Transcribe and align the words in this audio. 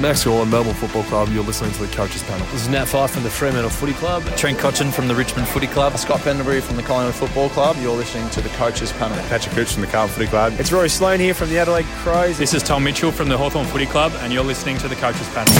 Max 0.00 0.24
Gawn, 0.24 0.48
Melbourne 0.50 0.74
Football 0.74 1.02
Club. 1.04 1.28
You're 1.30 1.44
listening 1.44 1.72
to 1.72 1.86
the 1.86 1.94
Coaches 1.94 2.22
Panel. 2.22 2.46
This 2.46 2.62
is 2.62 2.68
Nat 2.68 2.86
Fyfe 2.86 3.10
from 3.10 3.22
the 3.22 3.30
Fremantle 3.30 3.70
Footy 3.70 3.92
Club. 3.92 4.24
Trent 4.36 4.58
Cotchin 4.58 4.90
from 4.90 5.06
the 5.06 5.14
Richmond 5.14 5.46
Footy 5.48 5.66
Club. 5.66 5.96
Scott 5.98 6.20
Pendlebury 6.20 6.60
from 6.60 6.76
the 6.76 6.82
Collingwood 6.82 7.14
Football 7.14 7.50
Club. 7.50 7.76
You're 7.78 7.94
listening 7.94 8.28
to 8.30 8.40
the 8.40 8.48
Coaches 8.50 8.90
Panel. 8.92 9.16
Patrick 9.28 9.54
Cooch 9.54 9.72
from 9.72 9.82
the 9.82 9.88
Carlton 9.88 10.14
Footy 10.14 10.28
Club. 10.28 10.54
It's 10.58 10.72
Rory 10.72 10.88
Sloane 10.88 11.20
here 11.20 11.34
from 11.34 11.50
the 11.50 11.58
Adelaide 11.58 11.84
Crows. 12.02 12.38
This 12.38 12.54
is 12.54 12.62
Tom 12.62 12.84
Mitchell 12.84 13.12
from 13.12 13.28
the 13.28 13.36
Hawthorn 13.36 13.66
Footy 13.66 13.86
Club, 13.86 14.12
and 14.20 14.32
you're 14.32 14.42
listening 14.42 14.78
to 14.78 14.88
the 14.88 14.96
Coaches 14.96 15.28
Panel. 15.28 15.52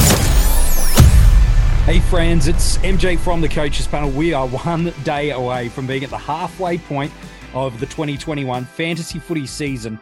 Hey 1.85 2.01
friends, 2.01 2.47
it's 2.49 2.79
MJ 2.79 3.19
from 3.19 3.41
the 3.41 3.49
Coaches 3.49 3.87
Panel. 3.87 4.11
We 4.11 4.33
are 4.33 4.47
one 4.47 4.95
day 5.05 5.31
away 5.33 5.69
from 5.69 5.87
being 5.87 6.05
at 6.05 6.11
the 6.11 6.19
halfway 6.19 6.79
point 6.79 7.13
of 7.55 7.79
the 7.81 7.87
2021 7.87 8.65
fantasy 8.65 9.19
footy 9.19 9.47
season. 9.47 9.99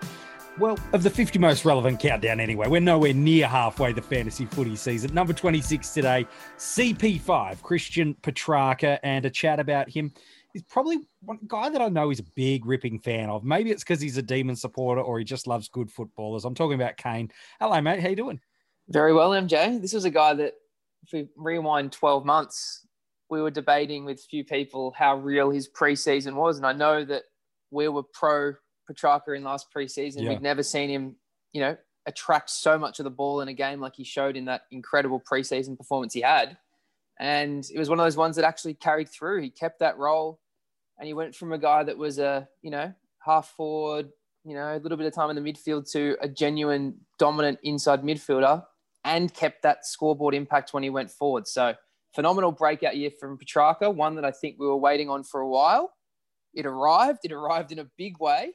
Well, 0.61 0.79
of 0.93 1.03
the 1.03 1.09
50 1.09 1.39
most 1.39 1.65
relevant 1.65 2.01
countdown 2.01 2.39
anyway. 2.39 2.69
We're 2.69 2.83
nowhere 2.83 3.15
near 3.15 3.47
halfway 3.47 3.95
the 3.95 4.03
fantasy 4.03 4.45
footy 4.45 4.77
season. 4.77 5.15
Number 5.15 5.33
26 5.33 5.95
today, 5.95 6.27
CP5, 6.59 7.63
Christian 7.63 8.15
Petracca, 8.21 8.99
and 9.03 9.25
a 9.25 9.31
chat 9.31 9.59
about 9.59 9.89
him. 9.89 10.13
He's 10.53 10.63
probably 10.65 10.99
one 11.23 11.39
guy 11.47 11.71
that 11.71 11.81
I 11.81 11.89
know 11.89 12.11
he's 12.11 12.21
a 12.21 12.27
big 12.37 12.67
ripping 12.67 12.99
fan 12.99 13.31
of. 13.31 13.43
Maybe 13.43 13.71
it's 13.71 13.83
because 13.83 14.03
he's 14.03 14.19
a 14.19 14.23
demon 14.23 14.55
supporter 14.55 15.01
or 15.01 15.19
he 15.19 15.25
just 15.25 15.47
loves 15.47 15.67
good 15.69 15.91
footballers. 15.91 16.45
I'm 16.45 16.55
talking 16.55 16.75
about 16.75 16.99
Kane. 16.99 17.31
Hello, 17.59 17.81
mate. 17.81 18.01
How 18.01 18.11
you 18.11 18.17
doing? 18.17 18.39
Very 18.87 19.15
well, 19.15 19.31
MJ. 19.31 19.81
This 19.81 19.95
was 19.95 20.05
a 20.05 20.11
guy 20.11 20.35
that 20.35 20.53
if 21.05 21.13
we 21.15 21.29
rewind 21.39 21.91
12 21.91 22.27
months, 22.27 22.87
we 23.31 23.41
were 23.41 23.51
debating 23.51 24.05
with 24.05 24.19
a 24.19 24.29
few 24.29 24.45
people 24.45 24.93
how 24.95 25.17
real 25.17 25.49
his 25.49 25.71
preseason 25.71 26.35
was. 26.35 26.59
And 26.59 26.67
I 26.67 26.75
know 26.75 27.03
that 27.03 27.23
we 27.71 27.89
were 27.89 28.03
pro 28.13 28.53
Petracca 28.91 29.37
in 29.37 29.45
last 29.45 29.69
preseason. 29.75 30.23
Yeah. 30.23 30.31
We've 30.31 30.43
never 30.43 30.63
seen 30.63 30.91
him, 30.91 31.17
you 31.53 31.61
know, 31.61 31.77
attract 32.07 32.51
so 32.51 32.79
much 32.79 32.99
of 32.99 33.05
the 33.05 33.11
ball 33.11 33.41
in 33.41 33.49
a 33.49 33.55
game 33.55 33.81
like 33.81 33.95
he 33.97 34.05
showed 34.05 34.37
in 34.37 34.47
that 34.47 34.63
incredible 34.71 35.21
preseason 35.21 35.77
performance 35.77 36.15
he 36.15 36.21
had. 36.21 36.57
And 37.19 37.67
it 37.73 37.79
was 37.79 37.89
one 37.89 38.01
of 38.01 38.07
those 38.07 38.17
ones 38.17 38.37
that 38.37 38.45
actually 38.45 38.75
carried 38.75 39.09
through. 39.09 39.43
He 39.43 39.51
kept 39.51 39.81
that 39.81 39.99
role 39.99 40.41
and 40.99 41.07
he 41.07 41.13
went 41.13 41.35
from 41.35 41.53
a 41.53 41.59
guy 41.59 41.83
that 41.85 41.97
was 41.97 42.19
a, 42.19 42.49
you 42.63 42.71
know, 42.71 42.93
half 43.25 43.49
forward, 43.57 44.09
you 44.45 44.55
know, 44.55 44.75
a 44.75 44.79
little 44.79 44.97
bit 44.97 45.07
of 45.07 45.15
time 45.15 45.31
in 45.31 45.43
the 45.43 45.53
midfield 45.53 45.91
to 45.93 46.17
a 46.23 46.29
genuine 46.29 46.95
dominant 47.19 47.59
inside 47.63 48.03
midfielder 48.03 48.65
and 49.05 49.33
kept 49.35 49.63
that 49.63 49.87
scoreboard 49.87 50.35
impact 50.35 50.73
when 50.73 50.83
he 50.83 50.91
went 50.91 51.11
forward. 51.11 51.47
So 51.47 51.75
phenomenal 52.15 52.53
breakout 52.53 52.97
year 52.97 53.11
from 53.21 53.39
Petracca, 53.39 53.95
one 53.95 54.15
that 54.17 54.25
I 54.25 54.31
think 54.31 54.57
we 54.59 54.67
were 54.67 54.77
waiting 54.77 55.11
on 55.11 55.23
for 55.23 55.41
a 55.41 55.49
while. 55.49 55.93
It 56.55 56.67
arrived. 56.67 57.21
It 57.25 57.33
arrived 57.33 57.71
in 57.71 57.79
a 57.79 57.87
big 57.97 58.19
way, 58.19 58.53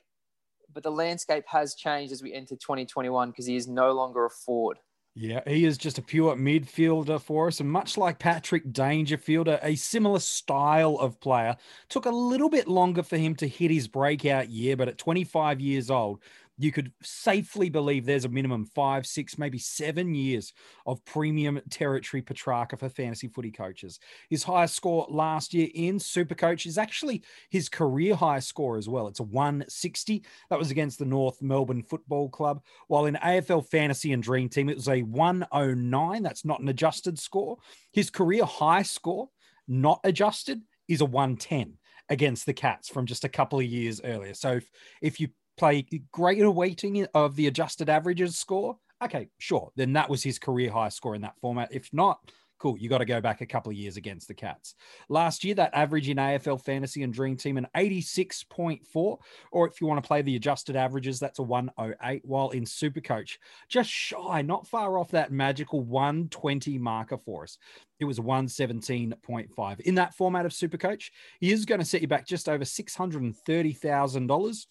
but 0.76 0.84
the 0.84 0.92
landscape 0.92 1.45
has 1.48 1.73
changed 1.73 2.14
as 2.14 2.22
we 2.22 2.34
enter 2.34 2.56
2021 2.56 3.31
because 3.31 3.48
he 3.48 3.56
is 3.56 3.68
no 3.68 3.94
longer 3.94 4.26
a 4.26 4.30
forward. 4.30 4.78
Yeah, 5.17 5.40
he 5.48 5.64
is 5.64 5.78
just 5.78 5.98
a 5.98 6.02
pure 6.02 6.36
midfielder 6.36 7.22
for 7.22 7.48
us. 7.48 7.62
And 7.62 7.72
much 7.72 7.98
like 7.98 8.20
Patrick 8.20 8.73
Dangerfield, 8.73 9.48
a, 9.48 9.66
a, 9.66 9.76
similar 9.76 10.20
style 10.20 10.98
of 10.98 11.22
player, 11.22 11.56
took 11.88 12.06
a 12.06 12.09
little 12.09 12.50
bit 12.50 12.67
longer 12.67 13.02
for 13.02 13.16
him 13.16 13.34
to 13.36 13.48
hit 13.48 13.72
his 13.72 13.88
breakout 13.88 14.50
year. 14.50 14.76
But 14.76 14.90
at 14.90 14.98
25 14.98 15.62
years 15.62 15.90
old, 15.90 16.20
you 16.58 16.72
could 16.72 16.92
safely 17.02 17.70
believe 17.70 18.06
there's 18.06 18.25
a 18.25 18.30
minimum 18.30 18.66
five, 18.66 19.06
six, 19.06 19.38
maybe 19.38 19.58
seven 19.58 20.16
years 20.16 20.53
of 20.86 21.03
premium 21.03 21.59
territory 21.70 22.22
Petracca 22.22 22.80
for 22.80 22.88
fantasy 22.88 23.28
footy 23.28 23.52
coaches. 23.52 24.00
His 24.30 24.44
highest 24.44 24.76
score 24.76 25.06
last 25.09 25.53
year 25.53 25.67
in 25.73 25.98
Supercoach 25.98 26.66
is 26.66 26.78
actually 26.78 27.23
his 27.50 27.67
career 27.67 28.16
highest 28.16 28.48
score 28.48 28.78
as 28.78 28.88
well. 28.88 29.08
It's 29.08 29.20
a 29.20 29.23
160. 29.23 30.23
That 30.50 30.59
was 30.59 30.72
against 30.72 30.98
the 31.00 31.06
North 31.06 31.42
Melbourne 31.42 31.83
Football 31.83 32.30
Club. 32.30 32.61
While 32.88 33.06
in 33.06 33.16
AFL 33.16 33.67
Fantasy 33.67 34.14
and 34.14 34.23
Dream 34.23 34.48
Team, 34.48 34.70
it 34.70 34.78
was 34.78 34.88
a 34.88 35.02
109. 35.03 36.23
That's 36.23 36.45
not 36.45 36.61
an 36.61 36.70
adjusted 36.70 37.20
score. 37.20 37.58
His 37.92 38.09
career 38.09 38.45
high 38.45 38.83
score, 38.83 39.30
not 39.67 40.00
adjusted, 40.06 40.61
is 40.88 41.02
a 41.02 41.06
110 41.06 41.78
against 42.10 42.45
the 42.45 42.54
Cats 42.54 42.87
from 42.87 43.05
just 43.05 43.23
a 43.23 43.30
couple 43.30 43.60
of 43.60 43.66
years 43.66 43.99
earlier. 44.04 44.33
So 44.33 44.54
if, 44.54 44.70
if 45.02 45.20
you 45.20 45.30
play 45.58 45.86
greater 46.11 46.52
weighting 46.52 47.05
of 47.14 47.36
the 47.36 47.48
adjusted 47.48 47.89
averages 47.89 48.38
score, 48.38 48.77
okay, 49.04 49.30
sure. 49.38 49.71
Then 49.76 49.93
that 49.93 50.10
was 50.10 50.23
his 50.23 50.39
career 50.39 50.71
high 50.71 50.89
score 50.89 51.16
in 51.16 51.21
that 51.21 51.38
format. 51.39 51.70
If 51.71 51.89
not, 51.93 52.20
cool. 52.58 52.77
You 52.77 52.89
got 52.89 52.99
to 52.99 53.05
go 53.05 53.21
back 53.21 53.42
a 53.42 53.45
couple 53.45 53.71
of 53.71 53.77
years 53.77 53.98
against 53.98 54.27
the 54.27 54.33
Cats. 54.33 54.76
Last 55.10 55.43
year, 55.43 55.55
that 55.55 55.73
average 55.73 56.10
in 56.10 56.17
AFL 56.17 56.64
Fantasy 56.64 57.04
and 57.04 57.14
Dream 57.14 57.36
Team 57.36 57.58
an 57.58 57.67
86.4, 57.76 59.17
or 59.52 59.67
if 59.67 59.82
you 59.82 59.88
want 59.88 60.04
to 60.04 60.08
play 60.08 60.21
the 60.21 60.36
adjusted 60.36 60.76
averages, 60.76 61.20
that's 61.20 61.39
a 61.39 61.43
108. 61.43 62.22
While 62.26 62.49
in 62.52 62.64
Supercoach, 62.64 63.37
just 63.70 63.89
shy, 63.89 64.42
not 64.42 64.67
far 64.67 64.98
off 64.98 65.11
that 65.11 65.32
magical 65.32 65.82
120 65.82 66.77
marker 66.77 67.17
for 67.17 67.43
us. 67.43 67.58
It 67.99 68.05
was 68.05 68.20
117.5. 68.20 69.80
In 69.82 69.95
that 69.95 70.16
format 70.16 70.45
of 70.45 70.52
Supercoach, 70.52 71.10
he 71.39 71.52
is 71.52 71.66
going 71.66 71.80
to 71.80 71.86
set 71.86 72.02
you 72.02 72.08
back 72.08 72.27
just 72.27 72.49
over 72.49 72.64
$630,000 72.64 74.66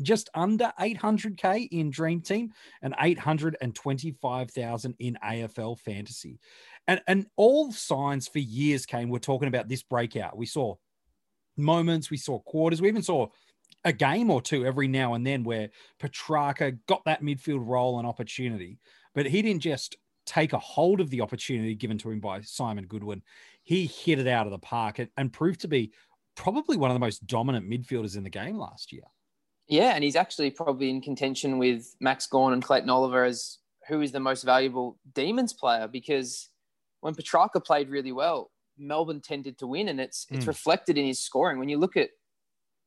just 0.00 0.30
under 0.34 0.72
800k 0.80 1.68
in 1.70 1.90
Dream 1.90 2.20
Team 2.20 2.52
and 2.80 2.94
825,000 2.98 4.94
in 4.98 5.18
AFL 5.24 5.78
Fantasy. 5.78 6.38
And 6.88 7.00
and 7.06 7.26
all 7.36 7.72
signs 7.72 8.28
for 8.28 8.38
years 8.38 8.86
came 8.86 9.08
we're 9.08 9.18
talking 9.18 9.48
about 9.48 9.68
this 9.68 9.82
breakout. 9.82 10.36
We 10.36 10.46
saw 10.46 10.76
moments, 11.56 12.10
we 12.10 12.16
saw 12.16 12.38
quarters, 12.40 12.80
we 12.80 12.88
even 12.88 13.02
saw 13.02 13.28
a 13.84 13.92
game 13.92 14.30
or 14.30 14.40
two 14.40 14.64
every 14.64 14.88
now 14.88 15.14
and 15.14 15.26
then 15.26 15.44
where 15.44 15.70
Petracca 16.00 16.78
got 16.86 17.04
that 17.04 17.22
midfield 17.22 17.66
role 17.66 17.98
and 17.98 18.06
opportunity, 18.06 18.78
but 19.14 19.26
he 19.26 19.42
didn't 19.42 19.62
just 19.62 19.96
take 20.24 20.52
a 20.52 20.58
hold 20.58 21.00
of 21.00 21.10
the 21.10 21.20
opportunity 21.20 21.74
given 21.74 21.98
to 21.98 22.10
him 22.10 22.20
by 22.20 22.40
Simon 22.42 22.86
Goodwin. 22.86 23.22
He 23.64 23.86
hit 23.86 24.18
it 24.18 24.28
out 24.28 24.46
of 24.46 24.52
the 24.52 24.58
park 24.58 24.98
and, 24.98 25.08
and 25.16 25.32
proved 25.32 25.60
to 25.62 25.68
be 25.68 25.92
probably 26.36 26.76
one 26.76 26.90
of 26.90 26.94
the 26.94 27.00
most 27.00 27.26
dominant 27.26 27.68
midfielders 27.68 28.16
in 28.16 28.22
the 28.22 28.30
game 28.30 28.56
last 28.56 28.92
year. 28.92 29.04
Yeah, 29.68 29.94
and 29.94 30.04
he's 30.04 30.16
actually 30.16 30.50
probably 30.50 30.90
in 30.90 31.00
contention 31.00 31.58
with 31.58 31.94
Max 32.00 32.26
Gawn 32.26 32.52
and 32.52 32.62
Clayton 32.62 32.90
Oliver 32.90 33.24
as 33.24 33.58
who 33.88 34.00
is 34.00 34.12
the 34.12 34.20
most 34.20 34.42
valuable 34.42 34.98
Demons 35.14 35.52
player 35.52 35.88
because 35.88 36.48
when 37.00 37.14
Petracca 37.14 37.64
played 37.64 37.88
really 37.88 38.12
well, 38.12 38.50
Melbourne 38.78 39.20
tended 39.20 39.58
to 39.58 39.66
win, 39.66 39.88
and 39.88 40.00
it's 40.00 40.26
it's 40.30 40.44
mm. 40.44 40.48
reflected 40.48 40.96
in 40.98 41.06
his 41.06 41.20
scoring. 41.20 41.58
When 41.58 41.68
you 41.68 41.78
look 41.78 41.96
at 41.96 42.10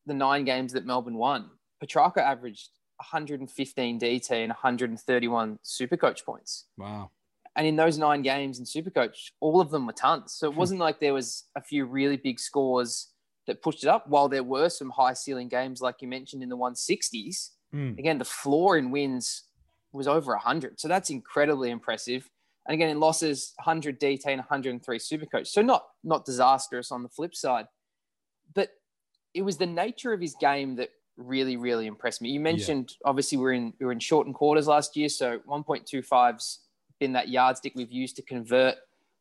the 0.06 0.14
nine 0.14 0.44
games 0.44 0.72
that 0.72 0.86
Melbourne 0.86 1.16
won, 1.16 1.50
Petracca 1.82 2.18
averaged 2.18 2.70
115 2.96 4.00
DT 4.00 4.30
and 4.30 4.48
131 4.48 5.58
Supercoach 5.64 6.24
points. 6.24 6.66
Wow. 6.76 7.10
And 7.56 7.66
in 7.66 7.76
those 7.76 7.98
nine 7.98 8.22
games 8.22 8.58
in 8.58 8.64
Supercoach, 8.64 9.30
all 9.40 9.60
of 9.60 9.70
them 9.70 9.86
were 9.86 9.92
tons. 9.92 10.34
So 10.34 10.48
it 10.48 10.52
hmm. 10.52 10.58
wasn't 10.58 10.80
like 10.80 11.00
there 11.00 11.14
was 11.14 11.44
a 11.56 11.62
few 11.62 11.86
really 11.86 12.16
big 12.16 12.38
scores 12.38 13.08
that 13.46 13.62
pushed 13.62 13.84
it 13.84 13.88
up. 13.88 14.08
While 14.08 14.28
there 14.28 14.44
were 14.44 14.68
some 14.68 14.90
high 14.90 15.14
ceiling 15.14 15.48
games, 15.48 15.80
like 15.80 15.96
you 16.00 16.08
mentioned 16.08 16.42
in 16.42 16.48
the 16.48 16.56
160s, 16.56 17.50
mm. 17.74 17.98
again, 17.98 18.18
the 18.18 18.24
floor 18.24 18.76
in 18.76 18.90
wins 18.90 19.44
was 19.92 20.08
over 20.08 20.32
100. 20.32 20.80
So 20.80 20.88
that's 20.88 21.10
incredibly 21.10 21.70
impressive. 21.70 22.28
And 22.66 22.74
again, 22.74 22.90
in 22.90 23.00
losses, 23.00 23.52
100 23.62 24.00
DT 24.00 24.26
and 24.26 24.38
103 24.38 24.98
Supercoach. 24.98 25.46
So 25.46 25.62
not 25.62 25.84
not 26.02 26.24
disastrous 26.24 26.90
on 26.90 27.02
the 27.02 27.08
flip 27.08 27.34
side. 27.34 27.66
But 28.54 28.70
it 29.34 29.42
was 29.42 29.56
the 29.56 29.66
nature 29.66 30.12
of 30.12 30.20
his 30.20 30.34
game 30.40 30.76
that 30.76 30.90
really, 31.16 31.56
really 31.56 31.86
impressed 31.86 32.20
me. 32.20 32.30
You 32.30 32.40
mentioned 32.40 32.92
yeah. 32.92 33.08
obviously 33.08 33.38
we're 33.38 33.52
in 33.52 33.72
we 33.80 33.86
are 33.86 33.92
in 33.92 34.00
shortened 34.00 34.34
quarters 34.34 34.66
last 34.66 34.96
year, 34.96 35.08
so 35.08 35.38
1.25's 35.48 36.60
been 36.98 37.12
that 37.12 37.28
yardstick 37.28 37.74
we've 37.76 37.92
used 37.92 38.16
to 38.16 38.22
convert 38.22 38.76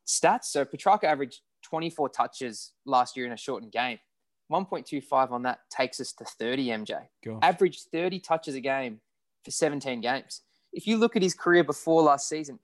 stats. 0.07 0.45
So 0.45 0.65
Petracca 0.65 1.03
averaged 1.03 1.41
24 1.63 2.09
touches 2.09 2.71
last 2.85 3.17
year 3.17 3.25
in 3.25 3.31
a 3.31 3.37
shortened 3.37 3.71
game. 3.71 3.97
1.25 4.51 5.31
on 5.31 5.43
that 5.43 5.59
takes 5.69 5.99
us 5.99 6.13
to 6.13 6.25
30 6.25 6.67
MJ. 6.67 7.01
Gosh. 7.23 7.39
Average 7.41 7.81
30 7.91 8.19
touches 8.19 8.55
a 8.55 8.59
game 8.61 9.01
for 9.43 9.51
17 9.51 10.01
games. 10.01 10.41
If 10.71 10.87
you 10.87 10.97
look 10.97 11.15
at 11.15 11.21
his 11.21 11.33
career 11.33 11.63
before 11.63 12.03
last 12.03 12.27
season, 12.29 12.59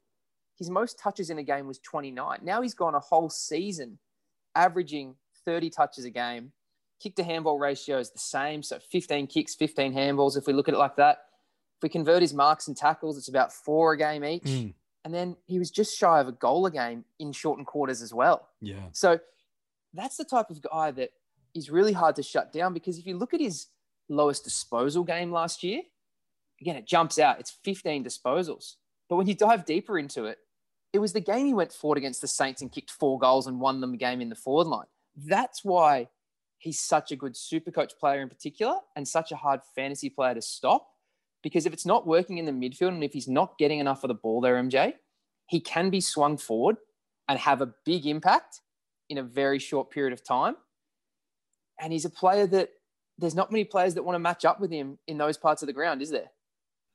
his 0.57 0.69
most 0.69 0.99
touches 0.99 1.29
in 1.29 1.39
a 1.39 1.43
game 1.43 1.67
was 1.67 1.79
29. 1.79 2.39
Now 2.43 2.61
he's 2.61 2.73
gone 2.73 2.93
a 2.93 2.99
whole 2.99 3.29
season 3.29 3.97
averaging 4.53 5.15
30 5.45 5.69
touches 5.69 6.05
a 6.05 6.09
game. 6.09 6.51
Kick 6.99 7.15
to 7.15 7.23
handball 7.23 7.57
ratio 7.57 7.97
is 7.97 8.11
the 8.11 8.19
same. 8.19 8.61
So 8.61 8.77
15 8.91 9.27
kicks, 9.27 9.55
15 9.55 9.93
handballs, 9.93 10.37
if 10.37 10.45
we 10.45 10.53
look 10.53 10.67
at 10.67 10.75
it 10.75 10.77
like 10.77 10.97
that. 10.97 11.23
If 11.77 11.83
we 11.83 11.89
convert 11.89 12.21
his 12.21 12.33
marks 12.33 12.67
and 12.67 12.77
tackles, 12.77 13.17
it's 13.17 13.27
about 13.27 13.51
four 13.51 13.93
a 13.93 13.97
game 13.97 14.23
each. 14.23 14.43
Mm. 14.43 14.73
And 15.03 15.13
then 15.13 15.35
he 15.47 15.57
was 15.57 15.71
just 15.71 15.97
shy 15.97 16.19
of 16.19 16.27
a 16.27 16.31
goal 16.31 16.67
a 16.67 16.71
game 16.71 17.05
in 17.17 17.31
shortened 17.31 17.65
quarters 17.65 18.03
as 18.03 18.13
well. 18.13 18.49
Yeah. 18.61 18.89
So 18.91 19.19
that's 19.93 20.17
the 20.17 20.25
type 20.25 20.51
of 20.51 20.61
guy 20.61 20.91
that 20.91 21.09
is 21.53 21.69
really 21.69 21.93
hard 21.93 22.15
to 22.15 22.23
shut 22.23 22.51
down 22.51 22.73
because 22.73 22.97
if 22.97 23.05
you 23.05 23.17
look 23.17 23.33
at 23.33 23.41
his 23.41 23.67
lowest 24.09 24.43
disposal 24.43 25.03
game 25.03 25.31
last 25.31 25.63
year, 25.63 25.81
again, 26.59 26.75
it 26.75 26.85
jumps 26.85 27.19
out. 27.19 27.39
It's 27.39 27.57
15 27.63 28.03
disposals. 28.03 28.75
But 29.09 29.17
when 29.17 29.27
you 29.27 29.35
dive 29.35 29.65
deeper 29.65 29.97
into 29.99 30.25
it, 30.25 30.37
it 30.93 30.99
was 30.99 31.13
the 31.13 31.21
game 31.21 31.45
he 31.45 31.53
went 31.53 31.73
forward 31.73 31.97
against 31.97 32.21
the 32.21 32.27
Saints 32.27 32.61
and 32.61 32.71
kicked 32.71 32.91
four 32.91 33.17
goals 33.17 33.47
and 33.47 33.59
won 33.59 33.81
them 33.81 33.91
the 33.91 33.97
game 33.97 34.21
in 34.21 34.29
the 34.29 34.35
forward 34.35 34.67
line. 34.67 34.87
That's 35.15 35.63
why 35.63 36.09
he's 36.57 36.79
such 36.79 37.11
a 37.11 37.15
good 37.15 37.35
super 37.35 37.71
coach 37.71 37.93
player 37.99 38.21
in 38.21 38.29
particular 38.29 38.75
and 38.95 39.07
such 39.07 39.31
a 39.31 39.35
hard 39.35 39.61
fantasy 39.75 40.09
player 40.09 40.35
to 40.35 40.41
stop. 40.41 40.87
Because 41.43 41.65
if 41.65 41.73
it's 41.73 41.85
not 41.85 42.05
working 42.05 42.37
in 42.37 42.45
the 42.45 42.51
midfield 42.51 42.89
and 42.89 43.03
if 43.03 43.13
he's 43.13 43.27
not 43.27 43.57
getting 43.57 43.79
enough 43.79 44.03
of 44.03 44.09
the 44.09 44.13
ball 44.13 44.41
there, 44.41 44.61
MJ, 44.61 44.93
he 45.47 45.59
can 45.59 45.89
be 45.89 45.99
swung 45.99 46.37
forward 46.37 46.77
and 47.27 47.39
have 47.39 47.61
a 47.61 47.73
big 47.85 48.05
impact 48.05 48.61
in 49.09 49.17
a 49.17 49.23
very 49.23 49.57
short 49.57 49.89
period 49.89 50.13
of 50.13 50.23
time. 50.23 50.55
And 51.81 51.91
he's 51.91 52.05
a 52.05 52.09
player 52.09 52.47
that 52.47 52.69
there's 53.17 53.35
not 53.35 53.51
many 53.51 53.65
players 53.65 53.95
that 53.95 54.03
want 54.03 54.15
to 54.15 54.19
match 54.19 54.45
up 54.45 54.59
with 54.59 54.71
him 54.71 54.97
in 55.07 55.17
those 55.17 55.37
parts 55.37 55.61
of 55.61 55.67
the 55.67 55.73
ground, 55.73 56.01
is 56.01 56.11
there? 56.11 56.31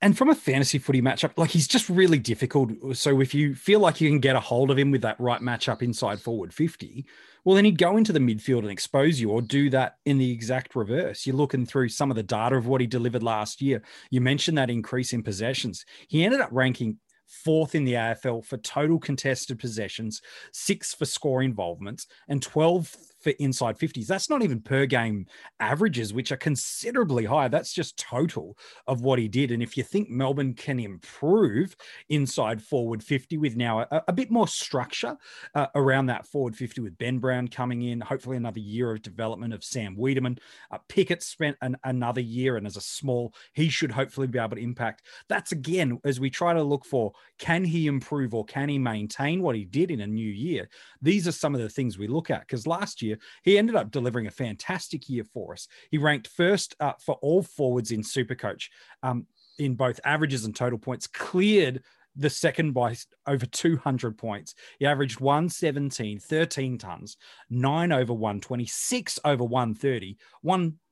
And 0.02 0.16
from 0.16 0.28
a 0.28 0.34
fantasy 0.34 0.78
footy 0.78 1.00
matchup, 1.00 1.32
like 1.38 1.50
he's 1.50 1.66
just 1.66 1.88
really 1.88 2.18
difficult. 2.18 2.70
So 2.92 3.20
if 3.20 3.34
you 3.34 3.54
feel 3.54 3.80
like 3.80 4.00
you 4.00 4.10
can 4.10 4.20
get 4.20 4.36
a 4.36 4.40
hold 4.40 4.70
of 4.70 4.78
him 4.78 4.90
with 4.90 5.00
that 5.02 5.18
right 5.18 5.40
matchup 5.40 5.80
inside 5.80 6.20
forward 6.20 6.52
50, 6.52 7.06
well, 7.44 7.56
then 7.56 7.64
he'd 7.64 7.78
go 7.78 7.96
into 7.96 8.12
the 8.12 8.18
midfield 8.18 8.58
and 8.58 8.70
expose 8.70 9.20
you 9.20 9.30
or 9.30 9.40
do 9.40 9.70
that 9.70 9.96
in 10.04 10.18
the 10.18 10.30
exact 10.30 10.76
reverse. 10.76 11.26
You're 11.26 11.36
looking 11.36 11.64
through 11.64 11.88
some 11.88 12.10
of 12.10 12.16
the 12.16 12.22
data 12.22 12.56
of 12.56 12.66
what 12.66 12.82
he 12.82 12.86
delivered 12.86 13.22
last 13.22 13.62
year. 13.62 13.82
You 14.10 14.20
mentioned 14.20 14.58
that 14.58 14.68
increase 14.68 15.12
in 15.14 15.22
possessions. 15.22 15.86
He 16.08 16.24
ended 16.24 16.40
up 16.40 16.50
ranking 16.52 16.98
fourth 17.26 17.74
in 17.74 17.84
the 17.84 17.94
AFL 17.94 18.44
for 18.44 18.56
total 18.58 18.98
contested 18.98 19.58
possessions, 19.58 20.20
six 20.52 20.92
for 20.92 21.04
score 21.04 21.42
involvements, 21.42 22.06
and 22.28 22.42
12 22.42 22.94
for 23.26 23.34
inside 23.40 23.76
50s. 23.76 24.06
That's 24.06 24.30
not 24.30 24.42
even 24.44 24.60
per 24.60 24.86
game 24.86 25.26
averages, 25.58 26.14
which 26.14 26.30
are 26.30 26.36
considerably 26.36 27.24
higher. 27.24 27.48
That's 27.48 27.72
just 27.72 27.98
total 27.98 28.56
of 28.86 29.00
what 29.00 29.18
he 29.18 29.26
did. 29.26 29.50
And 29.50 29.64
if 29.64 29.76
you 29.76 29.82
think 29.82 30.08
Melbourne 30.08 30.54
can 30.54 30.78
improve 30.78 31.74
inside 32.08 32.62
forward 32.62 33.02
50 33.02 33.36
with 33.38 33.56
now 33.56 33.80
a, 33.80 34.04
a 34.06 34.12
bit 34.12 34.30
more 34.30 34.46
structure 34.46 35.16
uh, 35.56 35.66
around 35.74 36.06
that 36.06 36.24
forward 36.24 36.54
50 36.54 36.82
with 36.82 36.96
Ben 36.98 37.18
Brown 37.18 37.48
coming 37.48 37.82
in, 37.82 38.00
hopefully 38.00 38.36
another 38.36 38.60
year 38.60 38.92
of 38.92 39.02
development 39.02 39.52
of 39.52 39.64
Sam 39.64 39.96
Weideman. 39.96 40.38
Uh, 40.70 40.78
Pickett 40.88 41.24
spent 41.24 41.56
an, 41.62 41.76
another 41.82 42.20
year, 42.20 42.56
and 42.56 42.64
as 42.66 42.76
a 42.76 42.80
small, 42.80 43.34
he 43.54 43.68
should 43.68 43.90
hopefully 43.90 44.28
be 44.28 44.38
able 44.38 44.54
to 44.54 44.62
impact. 44.62 45.02
That's 45.28 45.50
again, 45.50 45.98
as 46.04 46.20
we 46.20 46.30
try 46.30 46.54
to 46.54 46.62
look 46.62 46.84
for, 46.84 47.10
can 47.40 47.64
he 47.64 47.88
improve 47.88 48.34
or 48.34 48.44
can 48.44 48.68
he 48.68 48.78
maintain 48.78 49.42
what 49.42 49.56
he 49.56 49.64
did 49.64 49.90
in 49.90 50.02
a 50.02 50.06
new 50.06 50.30
year? 50.30 50.68
These 51.02 51.26
are 51.26 51.32
some 51.32 51.56
of 51.56 51.60
the 51.60 51.68
things 51.68 51.98
we 51.98 52.06
look 52.06 52.30
at 52.30 52.42
because 52.42 52.68
last 52.68 53.02
year, 53.02 53.15
he 53.42 53.58
ended 53.58 53.76
up 53.76 53.90
delivering 53.90 54.26
a 54.26 54.30
fantastic 54.30 55.08
year 55.08 55.24
for 55.24 55.52
us. 55.52 55.68
He 55.90 55.98
ranked 55.98 56.28
first 56.28 56.74
uh, 56.80 56.92
for 57.04 57.16
all 57.16 57.42
forwards 57.42 57.90
in 57.90 58.02
Supercoach 58.02 58.68
um, 59.02 59.26
in 59.58 59.74
both 59.74 60.00
averages 60.04 60.44
and 60.44 60.54
total 60.54 60.78
points, 60.78 61.06
cleared 61.06 61.82
the 62.16 62.30
second 62.30 62.72
by 62.72 62.96
over 63.26 63.46
200 63.46 64.16
points. 64.16 64.54
He 64.78 64.86
averaged 64.86 65.20
117, 65.20 66.18
13 66.18 66.78
tons, 66.78 67.16
nine 67.50 67.92
over 67.92 68.12
126 68.12 69.18
over 69.24 69.44
130, 69.44 70.16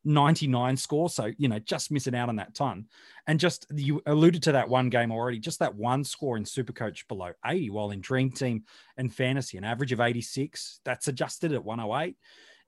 199 0.04 0.76
score. 0.76 1.08
So, 1.08 1.32
you 1.38 1.48
know, 1.48 1.58
just 1.58 1.90
missing 1.90 2.14
out 2.14 2.28
on 2.28 2.36
that 2.36 2.54
ton. 2.54 2.86
And 3.26 3.40
just 3.40 3.66
you 3.74 4.02
alluded 4.06 4.42
to 4.44 4.52
that 4.52 4.68
one 4.68 4.90
game 4.90 5.10
already, 5.10 5.38
just 5.38 5.58
that 5.58 5.74
one 5.74 6.04
score 6.04 6.36
in 6.36 6.44
Supercoach 6.44 7.08
below 7.08 7.32
80, 7.44 7.70
while 7.70 7.90
in 7.90 8.00
Dream 8.00 8.30
Team 8.30 8.64
and 8.96 9.12
Fantasy, 9.12 9.58
an 9.58 9.64
average 9.64 9.92
of 9.92 10.00
86, 10.00 10.80
that's 10.84 11.08
adjusted 11.08 11.52
at 11.52 11.64
108 11.64 12.16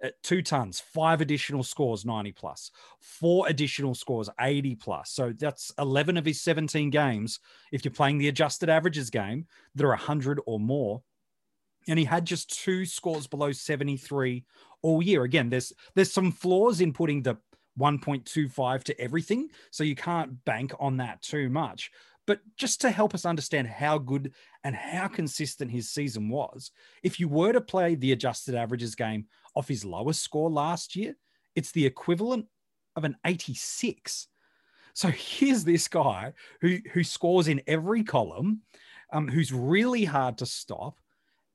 at 0.03 0.23
two 0.23 0.43
tons, 0.43 0.81
five 0.81 1.21
additional 1.21 1.63
scores, 1.63 2.05
90 2.05 2.33
plus, 2.33 2.71
four 3.01 3.49
additional 3.49 3.95
scores, 3.95 4.29
80 4.41 4.75
plus. 4.77 5.11
So 5.11 5.33
that's 5.37 5.73
11 5.79 6.17
of 6.17 6.25
his 6.25 6.41
17 6.43 6.91
games. 6.91 7.39
If 7.73 7.85
you're 7.85 7.93
playing 7.93 8.19
the 8.19 8.29
adjusted 8.29 8.69
averages 8.69 9.11
game, 9.11 9.47
that 9.75 9.85
are 9.85 9.91
100 9.91 10.41
or 10.47 10.61
more. 10.61 11.03
And 11.89 11.99
he 11.99 12.05
had 12.05 12.25
just 12.25 12.63
two 12.63 12.85
scores 12.85 13.27
below 13.27 13.53
73 13.53 14.45
all 14.87 15.03
year. 15.03 15.25
Again, 15.25 15.51
there's 15.51 15.73
there's 15.95 16.13
some 16.13 16.31
flaws 16.31 16.81
in 16.81 16.93
putting 16.93 17.23
the 17.23 17.37
1.25 17.79 18.85
to 18.85 19.01
everything. 19.01 19.49
So 19.71 19.85
you 19.85 19.97
can't 19.97 20.43
bank 20.45 20.73
on 20.79 20.97
that 20.99 21.21
too 21.23 21.49
much. 21.51 21.91
But 22.27 22.41
just 22.57 22.81
to 22.81 22.91
help 22.91 23.15
us 23.15 23.25
understand 23.25 23.69
how 23.69 23.99
good 23.99 24.33
and 24.65 24.75
how 24.75 25.09
consistent 25.09 25.71
his 25.71 25.91
season 25.91 26.29
was, 26.29 26.71
if 27.03 27.21
you 27.21 27.29
were 27.29 27.53
to 27.53 27.61
play 27.61 27.95
the 27.95 28.13
adjusted 28.13 28.55
averages 28.55 28.95
game 28.95 29.27
off 29.55 29.69
his 29.69 29.85
lowest 29.85 30.23
score 30.23 30.51
last 30.51 30.97
year, 30.97 31.15
it's 31.55 31.73
the 31.73 31.87
equivalent 31.87 32.47
of 32.97 33.05
an 33.05 33.17
86. 33.25 34.29
So 34.95 35.09
here's 35.09 35.65
this 35.65 35.87
guy 35.89 36.33
who, 36.61 36.79
who 36.93 37.05
scores 37.05 37.49
in 37.49 37.63
every 37.67 38.03
column, 38.03 38.63
um, 39.13 39.29
who's 39.29 39.53
really 39.53 40.05
hard 40.05 40.39
to 40.39 40.47
stop, 40.47 40.97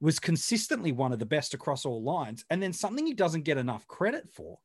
was 0.01 0.19
consistently 0.19 0.91
one 0.91 1.13
of 1.13 1.19
the 1.19 1.25
best 1.25 1.53
across 1.53 1.85
all 1.85 2.03
lines. 2.03 2.43
And 2.49 2.61
then 2.61 2.73
something 2.73 3.05
he 3.05 3.13
doesn't 3.13 3.43
get 3.43 3.57
enough 3.57 3.87
credit 3.87 4.27
for 4.33 4.57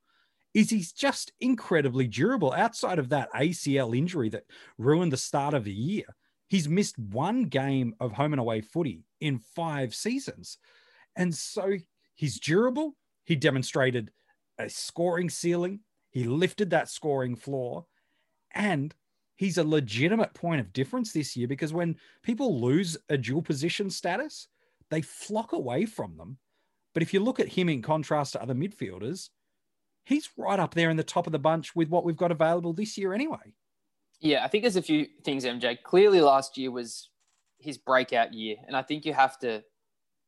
is 0.55 0.71
he's 0.71 0.93
just 0.93 1.33
incredibly 1.41 2.07
durable. 2.07 2.53
Outside 2.55 2.99
of 2.99 3.11
that 3.11 3.31
ACL 3.35 3.97
injury 3.97 4.31
that 4.31 4.45
ruined 4.79 5.13
the 5.13 5.19
start 5.19 5.53
of 5.53 5.65
the 5.65 5.73
year, 5.73 6.07
he's 6.49 6.69
missed 6.69 6.99
one 6.99 7.45
game 7.45 7.95
of 8.01 8.13
home 8.13 8.33
and 8.33 8.41
away 8.41 8.63
footy 8.63 9.05
in 9.21 9.39
five 9.39 9.95
seasons. 9.95 10.57
And 11.15 11.35
so 11.35 11.75
he's 12.15 12.41
durable. 12.41 12.97
He 13.25 13.37
demonstrated 13.37 14.11
a 14.59 14.71
scoring 14.71 15.29
ceiling. 15.29 15.81
He 16.11 16.25
lifted 16.25 16.71
that 16.71 16.89
scoring 16.89 17.37
floor. 17.37 17.85
And 18.55 18.95
he's 19.37 19.59
a 19.59 19.65
legitimate 19.65 20.33
point 20.33 20.61
of 20.61 20.73
difference 20.73 21.13
this 21.13 21.37
year 21.37 21.47
because 21.47 21.75
when 21.75 21.97
people 22.23 22.59
lose 22.59 22.97
a 23.11 23.19
dual 23.19 23.43
position 23.43 23.91
status, 23.91 24.49
they 24.91 25.03
flock 25.03 25.53
away 25.53 25.87
from 25.87 26.17
them. 26.17 26.39
But 26.95 27.03
if 27.03 27.13
you 27.13 27.21
look 27.21 27.41
at 27.41 27.49
him 27.49 27.69
in 27.69 27.83
contrast 27.83 28.33
to 28.33 28.43
other 28.43 28.55
midfielders, 28.55 29.29
he's 30.05 30.31
right 30.37 30.59
up 30.59 30.75
there 30.75 30.89
in 30.89 30.97
the 30.97 31.05
top 31.05 31.27
of 31.27 31.33
the 31.33 31.39
bunch 31.39 31.75
with 31.75 31.89
what 31.89 32.05
we've 32.05 32.17
got 32.17 32.31
available 32.31 32.73
this 32.73 32.97
year 32.97 33.13
anyway. 33.13 33.53
Yeah, 34.21 34.45
I 34.45 34.49
think 34.49 34.65
there's 34.65 34.77
a 34.77 34.83
few 34.83 35.07
things, 35.25 35.45
MJ. 35.45 35.83
Clearly, 35.83 36.21
last 36.21 36.57
year 36.57 36.71
was 36.71 37.11
his 37.59 37.77
breakout 37.77 38.33
year. 38.33 38.57
And 38.67 38.77
I 38.77 38.83
think 38.83 39.05
you 39.05 39.13
have 39.13 39.39
to 39.41 39.63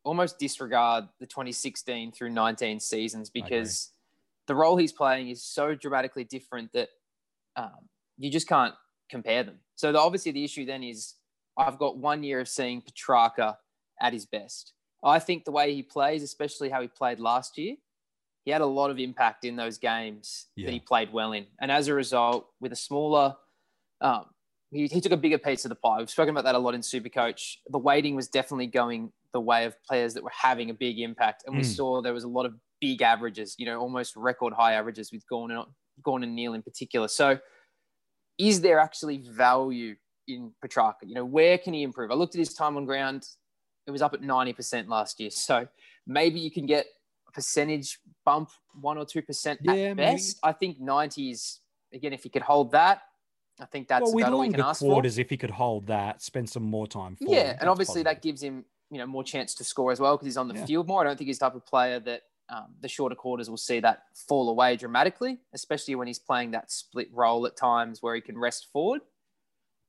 almost 0.05 0.39
disregard 0.39 1.05
the 1.21 1.27
2016 1.27 2.13
through 2.13 2.31
19 2.31 2.81
seasons 2.81 3.31
because 3.31 3.93
the 4.47 4.55
role 4.55 4.77
he's 4.77 4.93
playing 4.93 5.29
is 5.29 5.43
so 5.43 5.75
dramatically 5.75 6.25
different 6.25 6.73
that 6.73 6.89
um, 7.57 7.89
you 8.17 8.31
just 8.31 8.49
can't 8.49 8.75
compare 9.11 9.43
them. 9.43 9.59
So, 9.75 9.93
the, 9.93 9.99
obviously, 9.99 10.33
the 10.33 10.45
issue 10.45 10.67
then 10.67 10.83
is 10.83 11.15
I've 11.57 11.79
got 11.79 11.99
one 11.99 12.23
year 12.23 12.41
of 12.41 12.49
seeing 12.49 12.83
Petracca 12.83 13.57
at 14.01 14.13
his 14.13 14.27
best. 14.27 14.73
I 15.05 15.19
think 15.19 15.45
the 15.45 15.53
way 15.53 15.75
he 15.75 15.83
plays, 15.83 16.23
especially 16.23 16.71
how 16.71 16.81
he 16.83 16.89
played 16.89 17.21
last 17.21 17.57
year, 17.57 17.77
he 18.45 18.51
had 18.51 18.61
a 18.61 18.67
lot 18.67 18.91
of 18.91 18.99
impact 18.99 19.45
in 19.45 19.57
those 19.57 19.79
games 19.79 20.47
yeah. 20.57 20.67
that 20.67 20.73
he 20.73 20.81
played 20.81 21.13
well 21.13 21.33
in. 21.33 21.47
And 21.61 21.71
as 21.71 21.89
a 21.89 21.95
result, 21.95 22.47
with 22.61 22.73
a 22.73 22.77
smaller, 22.77 23.37
um, 24.01 24.25
he, 24.71 24.87
he 24.87 25.01
took 25.01 25.13
a 25.13 25.17
bigger 25.17 25.39
piece 25.39 25.65
of 25.65 25.69
the 25.69 25.75
pie. 25.77 25.99
We've 25.99 26.11
spoken 26.11 26.31
about 26.31 26.45
that 26.45 26.55
a 26.55 26.59
lot 26.59 26.75
in 26.75 26.81
Supercoach. 26.81 27.57
The 27.69 27.79
weighting 27.79 28.17
was 28.17 28.29
definitely 28.29 28.67
going 28.67 29.13
the 29.33 29.41
way 29.41 29.65
of 29.67 29.77
players 29.85 30.15
that 30.15 30.25
were 30.25 30.33
having 30.35 30.71
a 30.71 30.75
big 30.75 30.99
impact. 30.99 31.45
And 31.47 31.57
we 31.57 31.63
mm. 31.63 31.77
saw 31.77 32.01
there 32.01 32.15
was 32.15 32.25
a 32.25 32.29
lot 32.29 32.47
of 32.47 32.55
big 32.81 33.03
averages, 33.03 33.55
you 33.59 33.67
know, 33.67 33.79
almost 33.79 34.17
record 34.17 34.53
high 34.53 34.75
averages 34.75 35.13
with 35.13 35.27
Gawn 35.29 35.51
and, 35.51 35.65
Gawn 36.03 36.23
and 36.23 36.35
Neale 36.35 36.55
in 36.55 36.63
particular. 36.63 37.09
So 37.09 37.39
is 38.39 38.61
there 38.61 38.79
actually 38.79 39.19
value 39.19 39.97
in 40.27 40.53
Petracca? 40.65 41.03
You 41.03 41.15
know, 41.15 41.25
where 41.25 41.59
can 41.59 41.75
he 41.75 41.83
improve? 41.83 42.11
I 42.11 42.15
looked 42.15 42.35
at 42.35 42.39
his 42.39 42.55
time 42.55 42.77
on 42.77 42.85
ground. 42.85 43.27
It 43.89 43.91
was 43.91 44.03
up 44.03 44.15
at 44.15 44.21
90% 44.21 44.87
last 44.89 45.19
year. 45.19 45.31
So 45.31 45.67
maybe 46.07 46.39
you 46.39 46.51
can 46.51 46.67
get 46.67 46.87
a 47.27 47.33
percentage 47.33 47.99
bump, 48.25 48.51
one 48.81 48.99
or 48.99 49.05
two 49.05 49.23
percent 49.23 49.61
yeah, 49.63 49.73
at 49.73 49.97
best. 49.97 50.39
Maybe. 50.43 50.51
I 50.51 50.53
think 50.57 50.81
ninety 50.81 51.31
is 51.31 51.61
again 51.93 52.13
if 52.13 52.23
he 52.23 52.29
could 52.29 52.43
hold 52.43 52.73
that. 52.73 53.03
I 53.61 53.65
think 53.67 53.89
that's 53.89 54.13
well, 54.13 54.25
about 54.25 54.33
all 54.35 54.41
we 54.41 54.51
can 54.51 54.61
ask 54.61 54.81
quarters, 54.81 55.17
for. 55.17 55.21
If 55.21 55.31
he 55.31 55.37
could 55.37 55.51
hold 55.51 55.89
that, 55.89 56.23
spend 56.23 56.49
some 56.49 56.63
more 56.63 56.87
time. 56.87 57.17
yeah, 57.21 57.57
and 57.61 57.69
obviously 57.69 58.05
positive. 58.05 58.05
that 58.05 58.23
gives 58.23 58.43
him 58.43 58.65
you 58.91 58.99
know 58.99 59.07
more 59.07 59.25
chance 59.25 59.55
to 59.57 59.65
score 59.65 59.93
as 59.93 60.01
well 60.01 60.17
because 60.17 60.27
he's 60.27 60.37
on 60.37 60.49
the 60.49 60.55
yeah. 60.55 60.67
field 60.67 60.87
more. 60.87 61.01
I 61.01 61.05
don't 61.05 61.17
think 61.17 61.29
he's 61.29 61.39
the 61.39 61.47
type 61.47 61.57
of 61.57 61.67
player 61.67 62.01
that 62.01 62.23
um, 62.51 62.75
the 62.81 62.89
shorter 62.89 63.15
quarters 63.15 63.51
will 63.51 63.57
see 63.57 63.81
that 63.81 64.05
fall 64.15 64.49
away 64.49 64.77
dramatically, 64.77 65.39
especially 65.53 65.95
when 65.97 66.07
he's 66.07 66.19
playing 66.19 66.53
that 66.53 66.71
split 66.71 67.09
role 67.13 67.47
at 67.47 67.57
times 67.57 68.03
where 68.03 68.15
he 68.15 68.21
can 68.21 68.39
rest 68.39 68.69
forward. 68.73 69.01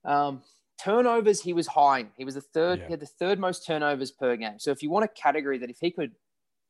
Um, 0.04 0.42
turnovers, 0.82 1.40
he 1.40 1.52
was 1.52 1.66
high. 1.66 2.06
He 2.16 2.24
was 2.24 2.34
the 2.34 2.40
third. 2.40 2.80
Yeah. 2.80 2.86
He 2.86 2.92
had 2.92 3.00
the 3.00 3.06
third 3.06 3.38
most 3.38 3.66
turnovers 3.66 4.10
per 4.10 4.36
game. 4.36 4.58
So 4.58 4.70
if 4.70 4.82
you 4.82 4.90
want 4.90 5.04
a 5.04 5.08
category 5.08 5.58
that 5.58 5.70
if 5.70 5.78
he 5.80 5.90
could, 5.90 6.12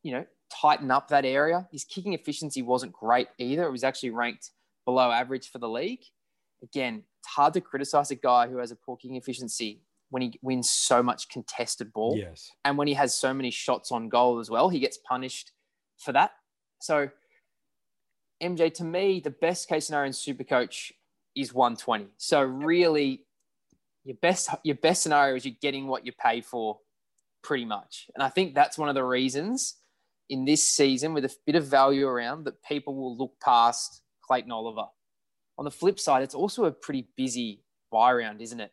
you 0.02 0.12
know, 0.12 0.24
tighten 0.50 0.90
up 0.90 1.08
that 1.08 1.24
area. 1.24 1.66
His 1.70 1.84
kicking 1.84 2.12
efficiency 2.12 2.62
wasn't 2.62 2.92
great 2.92 3.28
either. 3.38 3.64
It 3.64 3.70
was 3.70 3.84
actually 3.84 4.10
ranked 4.10 4.50
below 4.84 5.10
average 5.10 5.50
for 5.50 5.58
the 5.58 5.68
league. 5.68 6.02
Again, 6.62 7.04
it's 7.20 7.28
hard 7.28 7.54
to 7.54 7.60
criticize 7.60 8.10
a 8.10 8.16
guy 8.16 8.48
who 8.48 8.58
has 8.58 8.70
a 8.70 8.76
poor 8.76 8.96
kicking 8.96 9.16
efficiency 9.16 9.82
when 10.10 10.22
he 10.22 10.38
wins 10.42 10.70
so 10.70 11.02
much 11.02 11.28
contested 11.28 11.92
ball. 11.92 12.16
Yes. 12.16 12.50
And 12.64 12.76
when 12.76 12.88
he 12.88 12.94
has 12.94 13.14
so 13.14 13.32
many 13.32 13.50
shots 13.50 13.92
on 13.92 14.08
goal 14.08 14.40
as 14.40 14.50
well, 14.50 14.68
he 14.68 14.80
gets 14.80 14.98
punished 14.98 15.52
for 15.98 16.12
that. 16.12 16.32
So, 16.80 17.10
MJ, 18.42 18.72
to 18.74 18.84
me, 18.84 19.20
the 19.20 19.30
best 19.30 19.68
case 19.68 19.86
scenario 19.86 20.08
in 20.08 20.12
Supercoach 20.12 20.92
is 21.36 21.54
120. 21.54 22.08
So 22.16 22.42
really, 22.42 23.26
your 24.04 24.16
best 24.22 24.48
your 24.64 24.76
best 24.76 25.02
scenario 25.02 25.36
is 25.36 25.44
you're 25.44 25.54
getting 25.60 25.86
what 25.86 26.06
you 26.06 26.12
pay 26.12 26.40
for, 26.40 26.78
pretty 27.42 27.64
much. 27.64 28.06
And 28.14 28.22
I 28.22 28.28
think 28.28 28.54
that's 28.54 28.78
one 28.78 28.88
of 28.88 28.94
the 28.94 29.04
reasons 29.04 29.76
in 30.28 30.44
this 30.44 30.62
season 30.62 31.12
with 31.12 31.24
a 31.24 31.34
bit 31.46 31.56
of 31.56 31.66
value 31.66 32.06
around 32.06 32.44
that 32.44 32.62
people 32.62 32.94
will 32.94 33.16
look 33.16 33.32
past 33.42 34.02
Clayton 34.22 34.52
Oliver. 34.52 34.86
On 35.58 35.64
the 35.64 35.70
flip 35.70 35.98
side, 35.98 36.22
it's 36.22 36.34
also 36.34 36.64
a 36.64 36.72
pretty 36.72 37.08
busy 37.16 37.62
buy 37.90 38.12
round, 38.12 38.40
isn't 38.40 38.60
it? 38.60 38.72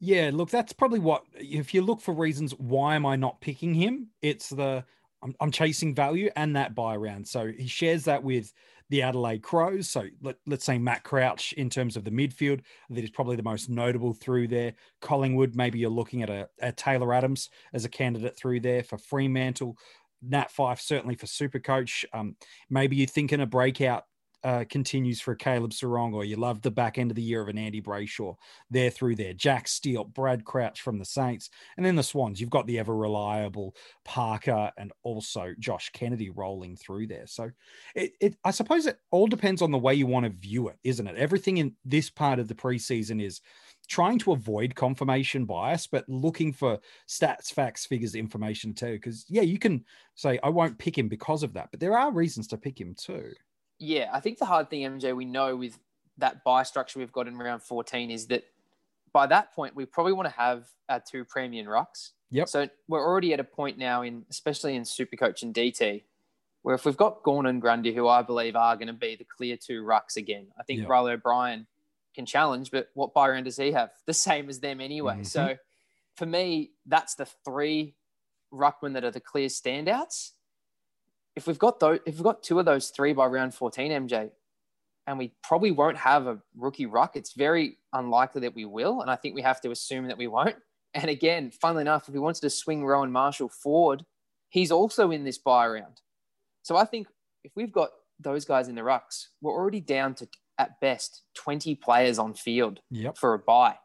Yeah, 0.00 0.30
look, 0.32 0.50
that's 0.50 0.72
probably 0.72 1.00
what 1.00 1.22
if 1.34 1.74
you 1.74 1.82
look 1.82 2.00
for 2.00 2.14
reasons 2.14 2.52
why 2.52 2.94
am 2.94 3.04
I 3.04 3.16
not 3.16 3.40
picking 3.40 3.74
him? 3.74 4.08
It's 4.22 4.48
the 4.48 4.84
I'm, 5.22 5.34
I'm 5.40 5.50
chasing 5.50 5.94
value 5.94 6.30
and 6.36 6.56
that 6.56 6.74
buy 6.74 6.96
round. 6.96 7.26
So 7.26 7.48
he 7.48 7.66
shares 7.66 8.04
that 8.04 8.22
with 8.22 8.52
the 8.90 9.02
Adelaide 9.02 9.42
Crows. 9.42 9.88
So 9.88 10.04
let, 10.22 10.36
us 10.50 10.64
say 10.64 10.78
Matt 10.78 11.02
Crouch 11.02 11.52
in 11.54 11.68
terms 11.68 11.96
of 11.96 12.04
the 12.04 12.10
midfield, 12.10 12.60
that 12.90 13.04
is 13.04 13.10
probably 13.10 13.36
the 13.36 13.42
most 13.42 13.68
notable 13.68 14.14
through 14.14 14.48
there. 14.48 14.74
Collingwood, 15.00 15.54
maybe 15.56 15.78
you're 15.78 15.90
looking 15.90 16.22
at 16.22 16.30
a, 16.30 16.48
a 16.60 16.72
Taylor 16.72 17.12
Adams 17.12 17.50
as 17.72 17.84
a 17.84 17.88
candidate 17.88 18.36
through 18.36 18.60
there 18.60 18.82
for 18.82 18.96
Fremantle. 18.96 19.76
Nat 20.22 20.50
Fyfe 20.50 20.80
certainly 20.80 21.14
for 21.14 21.26
Super 21.26 21.58
Coach. 21.58 22.04
Um, 22.12 22.36
maybe 22.70 22.96
you're 22.96 23.06
thinking 23.06 23.40
a 23.40 23.46
breakout 23.46 24.04
uh, 24.44 24.64
continues 24.68 25.20
for 25.20 25.34
Caleb 25.34 25.72
Serong, 25.72 26.14
or 26.14 26.24
you 26.24 26.36
love 26.36 26.62
the 26.62 26.70
back 26.70 26.98
end 26.98 27.10
of 27.10 27.16
the 27.16 27.22
year 27.22 27.40
of 27.40 27.48
an 27.48 27.58
Andy 27.58 27.80
Brayshaw. 27.80 28.34
They're 28.70 28.90
through 28.90 29.16
there. 29.16 29.32
Jack 29.32 29.66
Steele, 29.66 30.04
Brad 30.04 30.44
Crouch 30.44 30.80
from 30.80 30.98
the 30.98 31.04
Saints, 31.04 31.50
and 31.76 31.84
then 31.84 31.96
the 31.96 32.02
Swans. 32.02 32.40
You've 32.40 32.50
got 32.50 32.66
the 32.66 32.78
ever 32.78 32.96
reliable 32.96 33.74
Parker 34.04 34.70
and 34.78 34.92
also 35.02 35.54
Josh 35.58 35.90
Kennedy 35.90 36.30
rolling 36.30 36.76
through 36.76 37.08
there. 37.08 37.26
So, 37.26 37.50
it, 37.94 38.12
it 38.20 38.36
I 38.44 38.50
suppose 38.50 38.86
it 38.86 39.00
all 39.10 39.26
depends 39.26 39.62
on 39.62 39.70
the 39.70 39.78
way 39.78 39.94
you 39.94 40.06
want 40.06 40.24
to 40.24 40.30
view 40.30 40.68
it, 40.68 40.76
isn't 40.84 41.06
it? 41.06 41.16
Everything 41.16 41.58
in 41.58 41.74
this 41.84 42.10
part 42.10 42.38
of 42.38 42.48
the 42.48 42.54
preseason 42.54 43.22
is 43.22 43.40
trying 43.88 44.18
to 44.20 44.32
avoid 44.32 44.74
confirmation 44.74 45.46
bias, 45.46 45.86
but 45.86 46.08
looking 46.08 46.52
for 46.52 46.78
stats, 47.08 47.52
facts, 47.52 47.86
figures, 47.86 48.14
information 48.14 48.74
too. 48.74 48.92
Because 48.92 49.24
yeah, 49.28 49.42
you 49.42 49.58
can 49.58 49.84
say 50.14 50.38
I 50.42 50.50
won't 50.50 50.78
pick 50.78 50.96
him 50.96 51.08
because 51.08 51.42
of 51.42 51.54
that, 51.54 51.70
but 51.70 51.80
there 51.80 51.98
are 51.98 52.12
reasons 52.12 52.46
to 52.48 52.56
pick 52.56 52.80
him 52.80 52.94
too 52.96 53.32
yeah, 53.78 54.10
I 54.12 54.20
think 54.20 54.38
the 54.38 54.44
hard 54.44 54.70
thing, 54.70 54.82
MJ, 54.82 55.14
we 55.14 55.24
know 55.24 55.56
with 55.56 55.78
that 56.18 56.42
buy 56.44 56.62
structure 56.64 56.98
we've 56.98 57.12
got 57.12 57.28
in 57.28 57.36
round 57.36 57.62
14 57.62 58.10
is 58.10 58.26
that 58.26 58.44
by 59.12 59.26
that 59.26 59.54
point, 59.54 59.74
we 59.74 59.86
probably 59.86 60.12
want 60.12 60.28
to 60.28 60.34
have 60.34 60.66
our 60.88 61.00
two 61.00 61.24
premium 61.24 61.66
rucks. 61.66 62.10
Yep. 62.30 62.48
So 62.48 62.68
we're 62.88 63.04
already 63.04 63.32
at 63.32 63.40
a 63.40 63.44
point 63.44 63.78
now 63.78 64.02
in, 64.02 64.24
especially 64.30 64.74
in 64.74 64.82
Supercoach 64.82 65.42
and 65.42 65.54
DT, 65.54 66.02
where 66.62 66.74
if 66.74 66.84
we've 66.84 66.96
got 66.96 67.22
Gawn 67.22 67.46
and 67.46 67.60
Grundy, 67.60 67.94
who 67.94 68.08
I 68.08 68.22
believe 68.22 68.56
are 68.56 68.76
going 68.76 68.88
to 68.88 68.92
be 68.92 69.16
the 69.16 69.24
clear 69.24 69.56
two 69.56 69.82
rucks 69.82 70.16
again, 70.16 70.48
I 70.58 70.62
think 70.64 70.80
yep. 70.80 70.88
Reilly 70.88 71.12
O'Brien 71.12 71.66
can 72.14 72.26
challenge, 72.26 72.70
but 72.70 72.88
what 72.94 73.14
buy 73.14 73.28
round 73.28 73.46
does 73.46 73.56
he 73.56 73.72
have? 73.72 73.90
The 74.06 74.14
same 74.14 74.48
as 74.48 74.60
them 74.60 74.80
anyway. 74.80 75.14
Mm-hmm. 75.14 75.22
So 75.24 75.56
for 76.16 76.26
me, 76.26 76.72
that's 76.84 77.14
the 77.14 77.26
three 77.44 77.94
ruckmen 78.52 78.94
that 78.94 79.04
are 79.04 79.10
the 79.10 79.20
clear 79.20 79.48
standouts 79.48 80.32
if 81.38 81.46
we've 81.46 81.58
got 81.58 81.78
those, 81.78 82.00
if 82.04 82.16
we've 82.16 82.24
got 82.24 82.42
two 82.42 82.58
of 82.58 82.66
those 82.66 82.88
three 82.88 83.12
by 83.12 83.26
round 83.26 83.54
14, 83.54 83.92
MJ, 84.08 84.30
and 85.06 85.16
we 85.16 85.32
probably 85.42 85.70
won't 85.70 85.96
have 85.96 86.26
a 86.26 86.38
rookie 86.56 86.84
ruck, 86.84 87.14
it's 87.14 87.32
very 87.32 87.78
unlikely 87.92 88.40
that 88.42 88.54
we 88.54 88.64
will. 88.64 89.00
And 89.00 89.10
I 89.10 89.14
think 89.14 89.36
we 89.36 89.42
have 89.42 89.60
to 89.60 89.70
assume 89.70 90.08
that 90.08 90.18
we 90.18 90.26
won't. 90.26 90.56
And 90.94 91.08
again, 91.08 91.50
funnily 91.50 91.82
enough, 91.82 92.08
if 92.08 92.14
we 92.14 92.20
wanted 92.20 92.40
to 92.40 92.50
swing 92.50 92.84
Rowan 92.84 93.12
Marshall 93.12 93.50
forward, 93.50 94.04
he's 94.48 94.72
also 94.72 95.10
in 95.12 95.22
this 95.22 95.38
buy 95.38 95.66
round. 95.68 96.00
So 96.62 96.76
I 96.76 96.84
think 96.84 97.06
if 97.44 97.52
we've 97.54 97.72
got 97.72 97.90
those 98.18 98.44
guys 98.44 98.68
in 98.68 98.74
the 98.74 98.80
rucks, 98.82 99.26
we're 99.40 99.52
already 99.52 99.80
down 99.80 100.14
to 100.16 100.28
at 100.58 100.80
best 100.80 101.22
20 101.34 101.76
players 101.76 102.18
on 102.18 102.34
field 102.34 102.80
yep. 102.90 103.16
for 103.16 103.34
a 103.34 103.38
buy. 103.38 103.76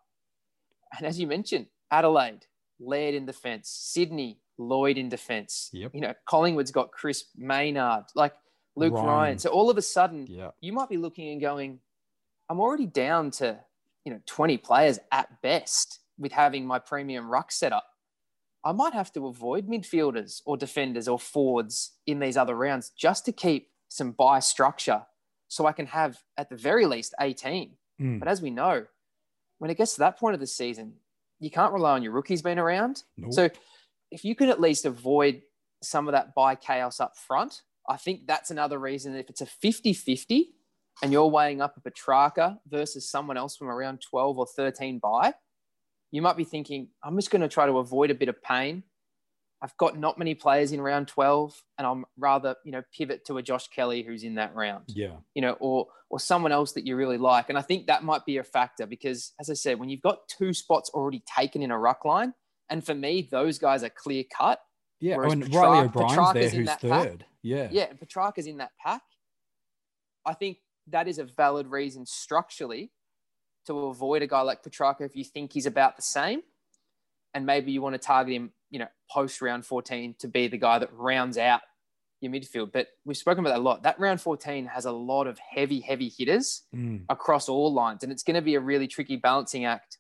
And 0.97 1.05
as 1.05 1.19
you 1.19 1.27
mentioned, 1.27 1.67
Adelaide, 1.91 2.47
Laird 2.79 3.13
in 3.13 3.25
defence, 3.25 3.69
Sydney, 3.69 4.39
Lloyd 4.57 4.97
in 4.97 5.09
defense. 5.09 5.69
Yep. 5.73 5.91
You 5.93 6.01
know, 6.01 6.13
Collingwood's 6.27 6.71
got 6.71 6.91
Chris 6.91 7.25
Maynard, 7.35 8.05
like 8.15 8.33
Luke 8.75 8.93
Ryan. 8.93 9.07
Ryan. 9.07 9.39
So 9.39 9.49
all 9.49 9.69
of 9.69 9.77
a 9.77 9.81
sudden, 9.81 10.27
yep. 10.27 10.55
you 10.61 10.73
might 10.73 10.89
be 10.89 10.97
looking 10.97 11.29
and 11.29 11.41
going, 11.41 11.79
I'm 12.49 12.59
already 12.59 12.85
down 12.85 13.31
to, 13.31 13.59
you 14.05 14.13
know, 14.13 14.19
20 14.25 14.57
players 14.57 14.99
at 15.11 15.41
best 15.41 15.99
with 16.17 16.31
having 16.31 16.65
my 16.65 16.79
premium 16.79 17.29
ruck 17.29 17.51
set 17.51 17.73
up. 17.73 17.85
I 18.63 18.71
might 18.71 18.93
have 18.93 19.11
to 19.13 19.27
avoid 19.27 19.67
midfielders 19.67 20.41
or 20.45 20.55
defenders 20.55 21.07
or 21.07 21.19
forwards 21.19 21.93
in 22.07 22.19
these 22.19 22.37
other 22.37 22.55
rounds 22.55 22.91
just 22.97 23.25
to 23.25 23.31
keep 23.31 23.69
some 23.89 24.11
buy 24.11 24.39
structure 24.39 25.03
so 25.49 25.65
I 25.65 25.73
can 25.73 25.85
have 25.87 26.17
at 26.37 26.49
the 26.49 26.55
very 26.55 26.85
least 26.85 27.13
18. 27.19 27.71
Mm. 28.01 28.19
But 28.19 28.27
as 28.27 28.41
we 28.41 28.49
know, 28.49 28.85
when 29.59 29.69
it 29.69 29.77
gets 29.77 29.93
to 29.95 29.99
that 29.99 30.17
point 30.17 30.33
of 30.33 30.39
the 30.39 30.47
season, 30.47 30.93
you 31.39 31.51
can't 31.51 31.73
rely 31.73 31.91
on 31.91 32.03
your 32.03 32.13
rookies 32.13 32.41
being 32.41 32.57
around. 32.57 33.03
Nope. 33.17 33.33
So 33.33 33.49
if 34.13 34.23
you 34.23 34.35
can 34.35 34.49
at 34.49 34.61
least 34.61 34.85
avoid 34.85 35.41
some 35.81 36.07
of 36.07 36.13
that 36.13 36.35
buy 36.35 36.55
chaos 36.55 36.99
up 36.99 37.17
front, 37.17 37.63
I 37.89 37.97
think 37.97 38.27
that's 38.27 38.51
another 38.51 38.79
reason. 38.79 39.15
If 39.15 39.29
it's 39.29 39.41
a 39.41 39.45
50 39.45 39.93
50 39.93 40.53
and 41.01 41.11
you're 41.11 41.27
weighing 41.27 41.61
up 41.61 41.75
a 41.75 41.81
Petracca 41.81 42.59
versus 42.67 43.09
someone 43.09 43.37
else 43.37 43.57
from 43.57 43.69
around 43.69 44.01
12 44.01 44.37
or 44.37 44.45
13 44.45 44.99
buy, 44.99 45.33
you 46.11 46.21
might 46.21 46.37
be 46.37 46.43
thinking, 46.43 46.89
I'm 47.03 47.17
just 47.17 47.31
going 47.31 47.41
to 47.41 47.47
try 47.47 47.65
to 47.65 47.79
avoid 47.79 48.11
a 48.11 48.15
bit 48.15 48.29
of 48.29 48.41
pain. 48.41 48.83
I've 49.63 49.75
got 49.77 49.97
not 49.97 50.17
many 50.17 50.35
players 50.35 50.73
in 50.73 50.81
round 50.81 51.07
12, 51.07 51.63
and 51.77 51.87
I'm 51.87 52.05
rather, 52.17 52.55
you 52.65 52.71
know, 52.73 52.83
pivot 52.95 53.25
to 53.27 53.37
a 53.37 53.41
Josh 53.41 53.69
Kelly 53.69 54.03
who's 54.03 54.23
in 54.23 54.35
that 54.35 54.53
round. 54.53 54.83
Yeah. 54.89 55.15
You 55.33 55.41
know, 55.41 55.55
or 55.59 55.87
or 56.09 56.19
someone 56.19 56.51
else 56.51 56.73
that 56.73 56.85
you 56.85 56.95
really 56.95 57.17
like. 57.17 57.49
And 57.49 57.57
I 57.57 57.61
think 57.61 57.87
that 57.87 58.03
might 58.03 58.25
be 58.25 58.37
a 58.37 58.43
factor 58.43 58.85
because 58.85 59.31
as 59.39 59.49
I 59.49 59.53
said, 59.53 59.79
when 59.79 59.89
you've 59.89 60.01
got 60.01 60.27
two 60.27 60.53
spots 60.53 60.91
already 60.93 61.23
taken 61.35 61.63
in 61.63 61.71
a 61.71 61.79
ruck 61.79 62.05
line, 62.05 62.33
and 62.73 62.83
for 62.83 62.95
me, 62.95 63.27
those 63.29 63.59
guys 63.59 63.83
are 63.83 63.89
clear 63.89 64.23
cut. 64.35 64.59
Yeah, 64.99 65.21
and 65.21 65.43
Petracca, 65.43 65.61
Reilly 65.61 65.85
O'Brien's 65.85 66.11
Petracca's 66.11 66.33
there, 66.33 66.59
who's 66.59 66.69
third. 66.71 67.19
Pack. 67.19 67.29
Yeah, 67.43 67.67
yeah, 67.71 67.83
and 67.83 67.99
Petracca's 67.99 68.47
in 68.47 68.57
that 68.57 68.71
pack. 68.83 69.03
I 70.25 70.33
think 70.33 70.57
that 70.87 71.07
is 71.07 71.19
a 71.19 71.23
valid 71.23 71.67
reason 71.67 72.07
structurally 72.07 72.91
to 73.67 73.77
avoid 73.77 74.23
a 74.23 74.27
guy 74.27 74.41
like 74.41 74.63
Petracca 74.63 75.01
if 75.01 75.15
you 75.15 75.23
think 75.23 75.53
he's 75.53 75.67
about 75.67 75.97
the 75.97 76.01
same, 76.01 76.41
and 77.35 77.45
maybe 77.45 77.71
you 77.71 77.79
want 77.79 77.93
to 77.93 77.99
target 77.99 78.33
him, 78.33 78.53
you 78.71 78.79
know, 78.79 78.87
post 79.11 79.39
round 79.39 79.67
14 79.67 80.15
to 80.19 80.27
be 80.27 80.47
the 80.47 80.57
guy 80.57 80.79
that 80.79 80.91
rounds 80.93 81.37
out 81.37 81.61
your 82.21 82.31
midfield. 82.31 82.71
But 82.71 82.87
we've 83.05 83.15
spoken 83.15 83.45
about 83.45 83.51
that 83.51 83.59
a 83.59 83.61
lot. 83.61 83.83
That 83.83 83.99
round 83.99 84.19
14 84.19 84.65
has 84.65 84.85
a 84.85 84.91
lot 84.91 85.27
of 85.27 85.37
heavy, 85.37 85.79
heavy 85.79 86.09
hitters 86.09 86.63
mm. 86.75 87.03
across 87.07 87.49
all 87.49 87.71
lines, 87.71 88.01
and 88.01 88.11
it's 88.11 88.23
going 88.23 88.35
to 88.35 88.41
be 88.41 88.55
a 88.55 88.59
really 88.59 88.87
tricky 88.87 89.17
balancing 89.17 89.65
act 89.65 89.99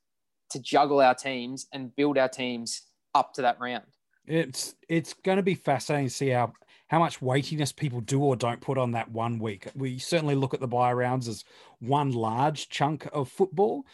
to 0.53 0.59
juggle 0.59 1.01
our 1.01 1.13
teams 1.13 1.67
and 1.73 1.95
build 1.95 2.17
our 2.17 2.29
teams 2.29 2.83
up 3.13 3.33
to 3.33 3.41
that 3.41 3.59
round. 3.59 3.83
It's 4.25 4.75
it's 4.87 5.13
going 5.13 5.37
to 5.37 5.43
be 5.43 5.55
fascinating 5.55 6.07
to 6.07 6.13
see 6.13 6.29
how 6.29 6.53
how 6.87 6.99
much 6.99 7.21
weightiness 7.21 7.71
people 7.71 8.01
do 8.01 8.21
or 8.21 8.35
don't 8.35 8.61
put 8.61 8.77
on 8.77 8.91
that 8.91 9.11
one 9.11 9.39
week. 9.39 9.67
We 9.75 9.99
certainly 9.99 10.35
look 10.35 10.53
at 10.53 10.59
the 10.59 10.67
buy 10.67 10.93
rounds 10.93 11.27
as 11.27 11.43
one 11.79 12.11
large 12.11 12.69
chunk 12.69 13.07
of 13.11 13.29
football, 13.29 13.85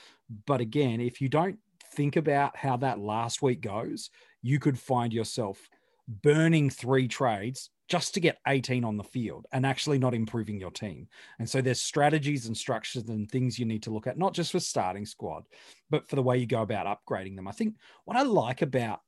but 0.46 0.62
again, 0.62 1.00
if 1.00 1.22
you 1.22 1.30
don't 1.30 1.58
think 1.94 2.16
about 2.16 2.58
how 2.58 2.78
that 2.78 3.00
last 3.00 3.42
week 3.42 3.62
goes, 3.62 4.10
you 4.42 4.60
could 4.60 4.78
find 4.78 5.14
yourself 5.14 5.70
burning 6.08 6.70
three 6.70 7.08
trades 7.08 7.70
just 7.90 8.14
to 8.14 8.20
get 8.20 8.38
18 8.48 8.86
on 8.86 8.98
the 8.98 9.04
field 9.04 9.48
and 9.52 9.66
actually 9.66 9.98
not 9.98 10.14
improving 10.14 10.60
your 10.60 10.72
team. 10.72 11.08
And 11.40 11.50
so 11.50 11.60
there's 11.60 11.82
strategies 11.82 12.46
and 12.46 12.56
structures 12.56 13.10
and 13.10 13.30
things 13.30 13.58
you 13.58 13.66
need 13.66 13.84
to 13.84 13.90
look 13.90 14.06
at, 14.06 14.18
not 14.18 14.34
just 14.34 14.52
for 14.52 14.60
starting 14.60 15.06
squad, 15.06 15.44
but 15.90 16.08
for 16.08 16.16
the 16.16 16.24
way 16.24 16.38
you 16.38 16.46
go 16.46 16.62
about 16.62 16.86
upgrading 16.86 17.36
them. 17.36 17.48
I 17.48 17.52
think 17.52 17.76
what 18.06 18.16
I 18.16 18.22
like 18.22 18.62
about 18.62 19.02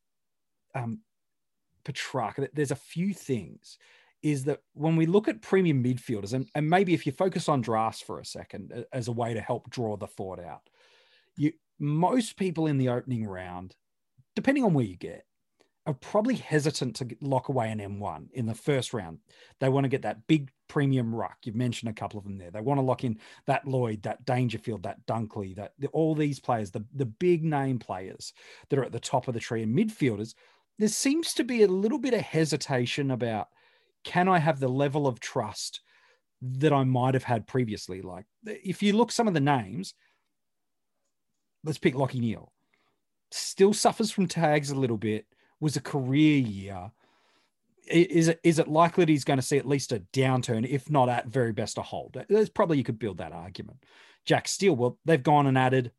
um, 0.73 1.01
Petracca, 1.85 2.47
there's 2.53 2.71
a 2.71 2.75
few 2.75 3.13
things 3.13 3.77
is 4.23 4.43
that 4.45 4.59
when 4.73 4.95
we 4.95 5.05
look 5.05 5.27
at 5.27 5.41
premium 5.41 5.83
midfielders, 5.83 6.33
and, 6.33 6.47
and 6.53 6.69
maybe 6.69 6.93
if 6.93 7.05
you 7.05 7.11
focus 7.11 7.49
on 7.49 7.61
drafts 7.61 8.01
for 8.01 8.19
a 8.19 8.25
second 8.25 8.85
as 8.91 9.07
a 9.07 9.11
way 9.11 9.33
to 9.33 9.41
help 9.41 9.69
draw 9.69 9.95
the 9.95 10.07
thought 10.07 10.39
out, 10.39 10.61
you 11.35 11.53
most 11.79 12.37
people 12.37 12.67
in 12.67 12.77
the 12.77 12.89
opening 12.89 13.25
round, 13.25 13.75
depending 14.35 14.63
on 14.63 14.73
where 14.73 14.85
you 14.85 14.95
get, 14.95 15.25
are 15.87 15.93
probably 15.95 16.35
hesitant 16.35 16.95
to 16.95 17.07
lock 17.21 17.49
away 17.49 17.71
an 17.71 17.79
M1 17.79 18.31
in 18.33 18.45
the 18.45 18.53
first 18.53 18.93
round. 18.93 19.17
They 19.59 19.69
want 19.69 19.85
to 19.85 19.89
get 19.89 20.03
that 20.03 20.27
big 20.27 20.51
premium 20.67 21.13
ruck. 21.13 21.37
You've 21.43 21.55
mentioned 21.55 21.89
a 21.89 21.99
couple 21.99 22.19
of 22.19 22.23
them 22.23 22.37
there. 22.37 22.51
They 22.51 22.61
want 22.61 22.77
to 22.77 22.83
lock 22.83 23.03
in 23.03 23.17
that 23.47 23.67
Lloyd, 23.67 24.03
that 24.03 24.23
Dangerfield, 24.25 24.83
that 24.83 25.05
Dunkley, 25.07 25.55
that 25.55 25.73
all 25.91 26.13
these 26.13 26.39
players, 26.39 26.69
the, 26.69 26.85
the 26.93 27.07
big 27.07 27.43
name 27.43 27.79
players 27.79 28.31
that 28.69 28.77
are 28.77 28.83
at 28.83 28.91
the 28.91 28.99
top 28.99 29.27
of 29.27 29.33
the 29.33 29.39
tree 29.39 29.63
and 29.63 29.75
midfielders. 29.75 30.35
There 30.77 30.87
seems 30.87 31.33
to 31.33 31.43
be 31.43 31.63
a 31.63 31.67
little 31.67 31.99
bit 31.99 32.13
of 32.13 32.21
hesitation 32.21 33.11
about 33.11 33.47
can 34.03 34.27
I 34.27 34.39
have 34.39 34.59
the 34.59 34.67
level 34.67 35.07
of 35.07 35.19
trust 35.19 35.81
that 36.41 36.73
I 36.73 36.83
might 36.83 37.15
have 37.15 37.23
had 37.23 37.47
previously? 37.47 38.01
Like 38.01 38.25
if 38.45 38.83
you 38.83 38.93
look 38.93 39.11
some 39.11 39.27
of 39.27 39.33
the 39.33 39.39
names, 39.39 39.95
let's 41.63 41.79
pick 41.79 41.95
Lachie 41.95 42.19
Neale. 42.19 42.51
Still 43.31 43.73
suffers 43.73 44.11
from 44.11 44.27
tags 44.27 44.69
a 44.69 44.75
little 44.75 44.97
bit 44.97 45.25
was 45.61 45.77
a 45.77 45.81
career 45.81 46.39
year. 46.39 46.91
Is 47.87 48.27
it 48.27 48.39
is 48.43 48.59
it 48.59 48.67
likely 48.67 49.05
that 49.05 49.11
he's 49.11 49.23
going 49.23 49.39
to 49.39 49.45
see 49.45 49.57
at 49.57 49.67
least 49.67 49.91
a 49.91 50.03
downturn, 50.13 50.67
if 50.67 50.89
not 50.89 51.09
at 51.09 51.27
very 51.27 51.53
best 51.53 51.77
a 51.77 51.81
hold? 51.81 52.17
There's 52.27 52.49
probably 52.49 52.77
you 52.77 52.83
could 52.83 52.99
build 52.99 53.19
that 53.19 53.31
argument. 53.31 53.83
Jack 54.25 54.47
Steele, 54.47 54.75
well, 54.75 54.97
they've 55.05 55.21
gone 55.21 55.47
and 55.47 55.57
added 55.57 55.91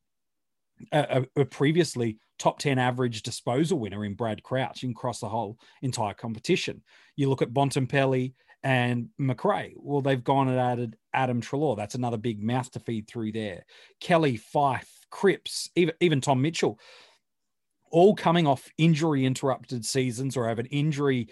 a, 0.93 1.27
a, 1.37 1.45
previously 1.45 2.19
top 2.39 2.59
10 2.59 2.79
average 2.79 3.23
disposal 3.23 3.79
winner 3.79 4.05
in 4.05 4.15
Brad 4.15 4.43
Crouch 4.43 4.83
across 4.85 5.21
the 5.21 5.29
whole 5.29 5.59
entire 5.83 6.15
competition. 6.15 6.83
You 7.17 7.29
look 7.29 7.43
at 7.43 7.53
Bontempelli 7.53 8.35
and 8.63 9.09
Macrae. 9.19 9.75
Well, 9.77 10.03
they've 10.03 10.23
gone 10.23 10.49
and 10.49 10.59
added 10.59 10.97
Adam 11.13 11.41
Treloar. 11.41 11.77
That's 11.77 11.95
another 11.95 12.17
big 12.17 12.43
mouth 12.43 12.71
to 12.73 12.81
feed 12.81 13.09
through 13.09 13.33
there. 13.33 13.65
Kelly, 14.01 14.39
Fyfe, 14.39 14.89
Cripps, 15.11 15.69
even 15.77 15.95
even 16.01 16.21
Tom 16.21 16.41
Mitchell, 16.41 16.79
all 17.93 18.17
coming 18.17 18.47
off 18.47 18.69
injury 18.79 19.25
interrupted 19.25 19.85
seasons 19.85 20.37
or 20.37 20.49
have 20.49 20.59
an 20.59 20.67
injury 20.67 21.29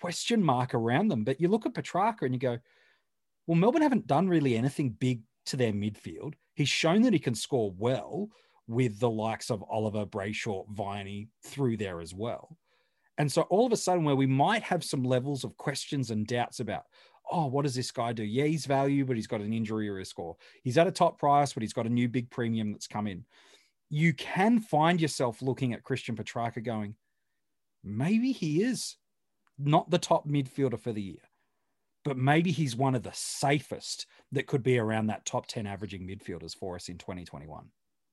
question 0.00 0.44
mark 0.44 0.74
around 0.74 1.08
them. 1.08 1.24
But 1.24 1.40
you 1.40 1.48
look 1.48 1.64
at 1.64 1.72
Petracca 1.72 2.22
and 2.22 2.34
you 2.34 2.40
go, 2.40 2.58
well, 3.46 3.56
Melbourne 3.56 3.82
haven't 3.82 4.06
done 4.06 4.28
really 4.28 4.56
anything 4.56 4.90
big 4.90 5.22
to 5.46 5.56
their 5.56 5.72
midfield. 5.72 6.34
He's 6.54 6.68
shown 6.68 7.02
that 7.02 7.12
he 7.12 7.18
can 7.18 7.34
score 7.34 7.72
well 7.78 8.28
with 8.66 9.00
the 9.00 9.10
likes 9.10 9.50
of 9.50 9.64
Oliver, 9.68 10.04
Brayshaw, 10.04 10.68
Viney 10.70 11.28
through 11.44 11.76
there 11.76 12.00
as 12.00 12.14
well. 12.14 12.56
And 13.18 13.30
so 13.30 13.42
all 13.42 13.66
of 13.66 13.72
a 13.72 13.76
sudden, 13.76 14.04
where 14.04 14.16
we 14.16 14.26
might 14.26 14.62
have 14.62 14.84
some 14.84 15.02
levels 15.02 15.44
of 15.44 15.56
questions 15.56 16.10
and 16.10 16.26
doubts 16.26 16.60
about, 16.60 16.84
oh, 17.30 17.46
what 17.46 17.62
does 17.62 17.74
this 17.74 17.90
guy 17.90 18.12
do? 18.12 18.24
Yeah, 18.24 18.44
he's 18.44 18.66
value, 18.66 19.04
but 19.04 19.16
he's 19.16 19.26
got 19.26 19.40
an 19.40 19.52
injury 19.52 19.88
or 19.88 20.02
he's 20.62 20.78
at 20.78 20.86
a 20.86 20.92
top 20.92 21.18
price, 21.18 21.52
but 21.52 21.62
he's 21.62 21.72
got 21.72 21.86
a 21.86 21.90
new 21.90 22.08
big 22.08 22.30
premium 22.30 22.72
that's 22.72 22.86
come 22.86 23.06
in. 23.06 23.24
You 23.90 24.14
can 24.14 24.60
find 24.60 25.00
yourself 25.00 25.42
looking 25.42 25.72
at 25.72 25.82
Christian 25.82 26.16
Petracca 26.16 26.64
going, 26.64 26.94
maybe 27.82 28.32
he 28.32 28.62
is 28.62 28.96
not 29.58 29.90
the 29.90 29.98
top 29.98 30.28
midfielder 30.28 30.78
for 30.78 30.92
the 30.92 31.02
year, 31.02 31.22
but 32.04 32.16
maybe 32.16 32.52
he's 32.52 32.76
one 32.76 32.94
of 32.94 33.02
the 33.02 33.12
safest 33.12 34.06
that 34.32 34.46
could 34.46 34.62
be 34.62 34.78
around 34.78 35.08
that 35.08 35.26
top 35.26 35.46
10 35.46 35.66
averaging 35.66 36.06
midfielders 36.06 36.56
for 36.56 36.76
us 36.76 36.88
in 36.88 36.98
2021. 36.98 37.66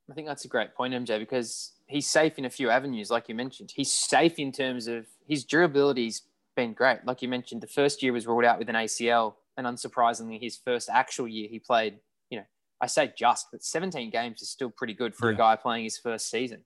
I 0.09 0.13
think 0.13 0.27
that's 0.27 0.45
a 0.45 0.49
great 0.49 0.73
point, 0.73 0.93
MJ, 0.93 1.19
because 1.19 1.73
he's 1.85 2.07
safe 2.07 2.37
in 2.37 2.45
a 2.45 2.49
few 2.49 2.69
avenues, 2.69 3.11
like 3.11 3.29
you 3.29 3.35
mentioned. 3.35 3.71
He's 3.75 3.91
safe 3.91 4.39
in 4.39 4.51
terms 4.51 4.87
of 4.87 5.05
his 5.27 5.43
durability's 5.43 6.23
been 6.55 6.73
great. 6.73 7.05
Like 7.05 7.21
you 7.21 7.27
mentioned, 7.27 7.61
the 7.61 7.67
first 7.67 8.01
year 8.01 8.13
was 8.13 8.25
ruled 8.25 8.45
out 8.45 8.57
with 8.57 8.69
an 8.69 8.75
ACL, 8.75 9.35
and 9.57 9.67
unsurprisingly, 9.67 10.39
his 10.39 10.57
first 10.57 10.89
actual 10.89 11.27
year 11.27 11.47
he 11.49 11.59
played, 11.59 11.99
I 12.81 12.87
say 12.87 13.11
just, 13.17 13.47
but 13.51 13.63
17 13.63 14.09
games 14.11 14.41
is 14.41 14.49
still 14.49 14.69
pretty 14.69 14.93
good 14.93 15.15
for 15.15 15.29
yeah. 15.29 15.35
a 15.35 15.37
guy 15.37 15.55
playing 15.55 15.83
his 15.83 15.97
first 15.97 16.29
season. 16.29 16.63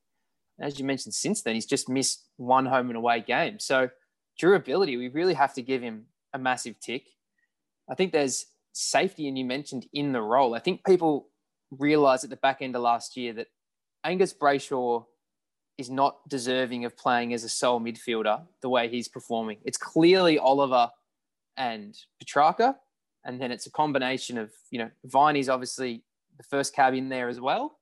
And 0.57 0.67
as 0.67 0.79
you 0.79 0.85
mentioned, 0.85 1.13
since 1.13 1.41
then, 1.41 1.55
he's 1.55 1.65
just 1.65 1.89
missed 1.89 2.27
one 2.37 2.65
home 2.65 2.89
and 2.89 2.97
away 2.97 3.21
game. 3.25 3.59
So 3.59 3.89
durability, 4.37 4.97
we 4.97 5.07
really 5.07 5.33
have 5.33 5.53
to 5.53 5.61
give 5.61 5.81
him 5.81 6.05
a 6.33 6.39
massive 6.39 6.79
tick. 6.79 7.07
I 7.89 7.95
think 7.95 8.11
there's 8.11 8.45
safety, 8.73 9.27
and 9.27 9.37
you 9.37 9.45
mentioned 9.45 9.85
in 9.93 10.11
the 10.11 10.21
role. 10.21 10.55
I 10.55 10.59
think 10.59 10.85
people 10.85 11.27
realised 11.71 12.23
at 12.23 12.29
the 12.29 12.35
back 12.37 12.61
end 12.61 12.75
of 12.75 12.81
last 12.81 13.15
year 13.15 13.33
that 13.33 13.47
Angus 14.03 14.33
Brayshaw 14.33 15.05
is 15.77 15.89
not 15.89 16.17
deserving 16.27 16.85
of 16.85 16.97
playing 16.97 17.33
as 17.33 17.43
a 17.43 17.49
sole 17.49 17.79
midfielder 17.79 18.41
the 18.61 18.69
way 18.69 18.87
he's 18.87 19.07
performing. 19.07 19.57
It's 19.63 19.77
clearly 19.77 20.37
Oliver 20.37 20.89
and 21.57 21.95
Petracca, 22.23 22.75
and 23.23 23.39
then 23.39 23.51
it's 23.51 23.65
a 23.67 23.71
combination 23.71 24.37
of, 24.37 24.51
you 24.71 24.79
know, 24.79 24.89
Viney's 25.05 25.49
obviously 25.49 26.03
the 26.37 26.43
first 26.43 26.75
cab 26.75 26.93
in 26.93 27.09
there 27.09 27.29
as 27.29 27.39
well, 27.39 27.77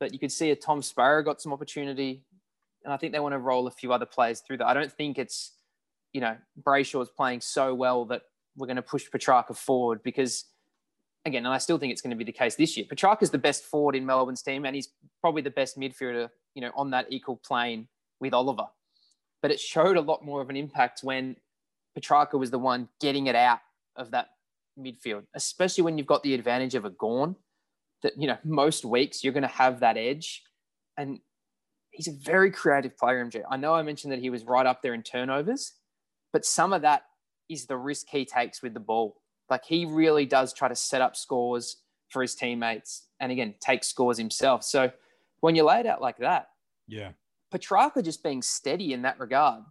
but 0.00 0.12
you 0.12 0.18
could 0.18 0.32
see 0.32 0.50
a 0.50 0.56
Tom 0.56 0.82
Sparrow 0.82 1.22
got 1.22 1.40
some 1.40 1.52
opportunity, 1.52 2.22
and 2.84 2.92
I 2.92 2.96
think 2.96 3.12
they 3.12 3.20
want 3.20 3.34
to 3.34 3.38
roll 3.38 3.66
a 3.66 3.70
few 3.70 3.92
other 3.92 4.06
players 4.06 4.40
through 4.40 4.58
that. 4.58 4.66
I 4.66 4.74
don't 4.74 4.92
think 4.92 5.18
it's, 5.18 5.56
you 6.12 6.20
know, 6.20 6.36
Brayshaw 6.62 7.02
is 7.02 7.08
playing 7.08 7.40
so 7.40 7.74
well 7.74 8.04
that 8.06 8.22
we're 8.56 8.66
going 8.66 8.76
to 8.76 8.82
push 8.82 9.08
Petracca 9.10 9.56
forward 9.56 10.02
because 10.02 10.44
again, 11.24 11.44
and 11.44 11.54
I 11.54 11.58
still 11.58 11.78
think 11.78 11.92
it's 11.92 12.02
going 12.02 12.10
to 12.10 12.16
be 12.16 12.24
the 12.24 12.32
case 12.32 12.56
this 12.56 12.76
year. 12.76 12.86
Petracca's 12.88 13.30
the 13.30 13.38
best 13.38 13.64
forward 13.64 13.94
in 13.94 14.04
Melbourne's 14.04 14.42
team, 14.42 14.64
and 14.64 14.74
he's 14.74 14.88
probably 15.20 15.42
the 15.42 15.50
best 15.50 15.78
midfielder, 15.78 16.28
you 16.54 16.62
know, 16.62 16.72
on 16.74 16.90
that 16.90 17.06
equal 17.10 17.36
plane 17.36 17.88
with 18.20 18.34
Oliver. 18.34 18.66
But 19.40 19.50
it 19.50 19.60
showed 19.60 19.96
a 19.96 20.00
lot 20.00 20.24
more 20.24 20.40
of 20.40 20.50
an 20.50 20.56
impact 20.56 21.00
when 21.02 21.36
Petracca 21.96 22.38
was 22.38 22.50
the 22.50 22.58
one 22.58 22.88
getting 23.00 23.26
it 23.26 23.34
out 23.34 23.60
of 23.96 24.10
that 24.12 24.30
midfield, 24.78 25.24
especially 25.34 25.84
when 25.84 25.98
you've 25.98 26.06
got 26.06 26.22
the 26.22 26.34
advantage 26.34 26.74
of 26.74 26.84
a 26.84 26.90
Gawn 26.90 27.36
That 28.02 28.12
you 28.16 28.26
know, 28.26 28.38
most 28.44 28.84
weeks 28.84 29.22
you're 29.22 29.32
going 29.32 29.42
to 29.42 29.48
have 29.48 29.80
that 29.80 29.96
edge, 29.96 30.42
and 30.96 31.20
he's 31.90 32.08
a 32.08 32.12
very 32.12 32.50
creative 32.50 32.96
player. 32.96 33.24
MJ, 33.24 33.42
I 33.50 33.56
know 33.56 33.74
I 33.74 33.82
mentioned 33.82 34.12
that 34.12 34.20
he 34.20 34.30
was 34.30 34.44
right 34.44 34.66
up 34.66 34.82
there 34.82 34.94
in 34.94 35.02
turnovers, 35.02 35.72
but 36.32 36.44
some 36.44 36.72
of 36.72 36.82
that 36.82 37.02
is 37.48 37.66
the 37.66 37.76
risk 37.76 38.06
he 38.08 38.24
takes 38.24 38.62
with 38.62 38.72
the 38.74 38.80
ball 38.80 39.16
like 39.52 39.64
he 39.66 39.84
really 39.84 40.24
does 40.24 40.54
try 40.54 40.66
to 40.66 40.74
set 40.74 41.02
up 41.02 41.14
scores 41.14 41.76
for 42.08 42.22
his 42.22 42.34
teammates 42.34 43.08
and 43.20 43.30
again, 43.30 43.54
take 43.60 43.84
scores 43.84 44.16
himself. 44.16 44.64
So 44.64 44.90
when 45.40 45.54
you 45.54 45.64
lay 45.64 45.80
it 45.80 45.86
out 45.86 46.00
like 46.00 46.16
that, 46.18 46.48
yeah, 46.88 47.10
Petracca 47.52 48.02
just 48.02 48.22
being 48.22 48.40
steady 48.40 48.94
in 48.94 49.02
that 49.02 49.20
regard 49.20 49.62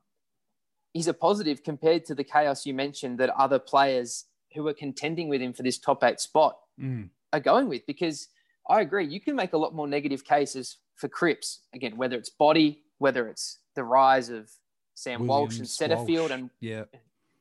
is 0.93 1.07
a 1.07 1.13
positive 1.13 1.63
compared 1.63 2.05
to 2.05 2.15
the 2.15 2.23
chaos 2.23 2.65
you 2.65 2.75
mentioned 2.75 3.17
that 3.19 3.31
other 3.31 3.57
players 3.57 4.25
who 4.53 4.67
are 4.67 4.73
contending 4.73 5.29
with 5.29 5.41
him 5.41 5.53
for 5.53 5.63
this 5.63 5.77
top 5.77 6.03
eight 6.03 6.19
spot 6.19 6.57
mm. 6.79 7.09
are 7.33 7.39
going 7.39 7.69
with. 7.69 7.85
Because 7.85 8.27
I 8.69 8.81
agree, 8.81 9.07
you 9.07 9.19
can 9.19 9.35
make 9.35 9.53
a 9.53 9.57
lot 9.57 9.73
more 9.73 9.87
negative 9.87 10.23
cases 10.23 10.77
for 10.95 11.07
Cripps. 11.07 11.61
Again, 11.73 11.97
whether 11.97 12.17
it's 12.17 12.29
body, 12.29 12.81
whether 12.97 13.27
it's 13.27 13.59
the 13.75 13.83
rise 13.83 14.29
of 14.29 14.49
Sam 14.93 15.27
Williams, 15.27 15.59
Walsh 15.59 15.59
and 15.59 15.67
Setterfield, 15.67 16.19
Walsh. 16.19 16.31
and 16.31 16.49
yeah, 16.59 16.83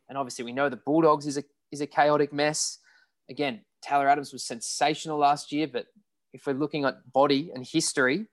and 0.09 0.17
obviously 0.17 0.45
we 0.45 0.53
know 0.53 0.69
the 0.69 0.77
Bulldogs 0.77 1.27
is 1.27 1.37
a 1.37 1.45
is 1.71 1.81
a 1.81 1.87
chaotic 1.87 2.33
mess. 2.33 2.79
Again, 3.29 3.61
Taylor 3.83 4.09
Adams 4.09 4.33
was 4.33 4.45
sensational 4.45 5.19
last 5.19 5.53
year, 5.53 5.69
but 5.69 5.87
if 6.33 6.47
we're 6.47 6.55
looking 6.55 6.85
at 6.85 7.13
body 7.13 7.51
and 7.55 7.65
history, 7.65 8.27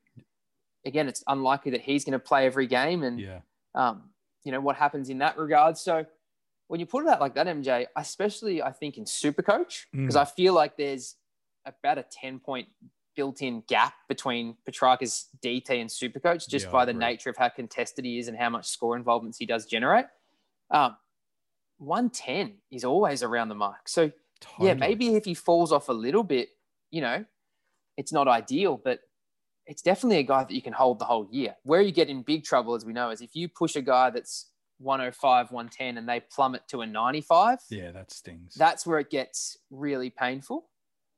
again, 0.85 1.07
it's 1.07 1.23
unlikely 1.27 1.71
that 1.71 1.81
he's 1.81 2.03
going 2.03 2.13
to 2.13 2.19
play 2.19 2.45
every 2.45 2.67
game. 2.67 3.03
And, 3.03 3.19
yeah. 3.19 3.39
um, 3.75 4.09
you 4.43 4.51
know, 4.51 4.61
what 4.61 4.75
happens 4.75 5.09
in 5.09 5.19
that 5.19 5.37
regard. 5.37 5.77
So 5.77 6.05
when 6.67 6.79
you 6.79 6.85
put 6.85 7.05
it 7.05 7.09
out 7.09 7.21
like 7.21 7.35
that, 7.35 7.47
MJ, 7.47 7.87
especially 7.95 8.61
I 8.61 8.71
think 8.71 8.97
in 8.97 9.05
Supercoach, 9.05 9.85
because 9.91 10.15
mm. 10.15 10.21
I 10.21 10.25
feel 10.25 10.53
like 10.53 10.77
there's 10.77 11.15
about 11.65 11.97
a 11.97 12.05
10 12.09 12.39
point 12.39 12.67
built 13.15 13.41
in 13.41 13.63
gap 13.67 13.93
between 14.07 14.55
Petracca's 14.65 15.27
DT 15.43 15.69
and 15.69 15.89
Supercoach 15.89 16.47
just 16.47 16.67
yeah, 16.67 16.71
by 16.71 16.85
the 16.85 16.93
nature 16.93 17.29
of 17.29 17.37
how 17.37 17.49
contested 17.49 18.05
he 18.05 18.19
is 18.19 18.27
and 18.27 18.37
how 18.37 18.49
much 18.49 18.67
score 18.67 18.95
involvements 18.95 19.37
he 19.37 19.45
does 19.45 19.65
generate. 19.65 20.05
Um, 20.69 20.95
110 21.79 22.57
is 22.71 22.83
always 22.83 23.23
around 23.23 23.49
the 23.49 23.55
mark. 23.55 23.87
So, 23.89 24.11
totally. 24.39 24.67
yeah, 24.67 24.73
maybe 24.75 25.15
if 25.15 25.25
he 25.25 25.33
falls 25.33 25.71
off 25.71 25.89
a 25.89 25.93
little 25.93 26.23
bit, 26.23 26.49
you 26.91 27.01
know, 27.01 27.25
it's 27.97 28.13
not 28.13 28.27
ideal, 28.27 28.79
but 28.81 28.99
it's 29.65 29.81
definitely 29.81 30.17
a 30.17 30.23
guy 30.23 30.43
that 30.43 30.53
you 30.53 30.61
can 30.61 30.73
hold 30.73 30.99
the 30.99 31.05
whole 31.05 31.27
year. 31.31 31.55
Where 31.63 31.81
you 31.81 31.91
get 31.91 32.09
in 32.09 32.21
big 32.21 32.43
trouble, 32.43 32.75
as 32.75 32.85
we 32.85 32.93
know, 32.93 33.09
is 33.09 33.21
if 33.21 33.35
you 33.35 33.49
push 33.49 33.75
a 33.75 33.81
guy 33.81 34.11
that's 34.11 34.51
105, 34.79 35.51
110 35.51 35.97
and 35.97 36.07
they 36.07 36.19
plummet 36.19 36.67
to 36.69 36.81
a 36.81 36.85
95. 36.87 37.59
Yeah, 37.69 37.91
that 37.91 38.11
stings. 38.11 38.53
That's 38.55 38.85
where 38.85 38.99
it 38.99 39.09
gets 39.09 39.57
really 39.71 40.09
painful. 40.09 40.69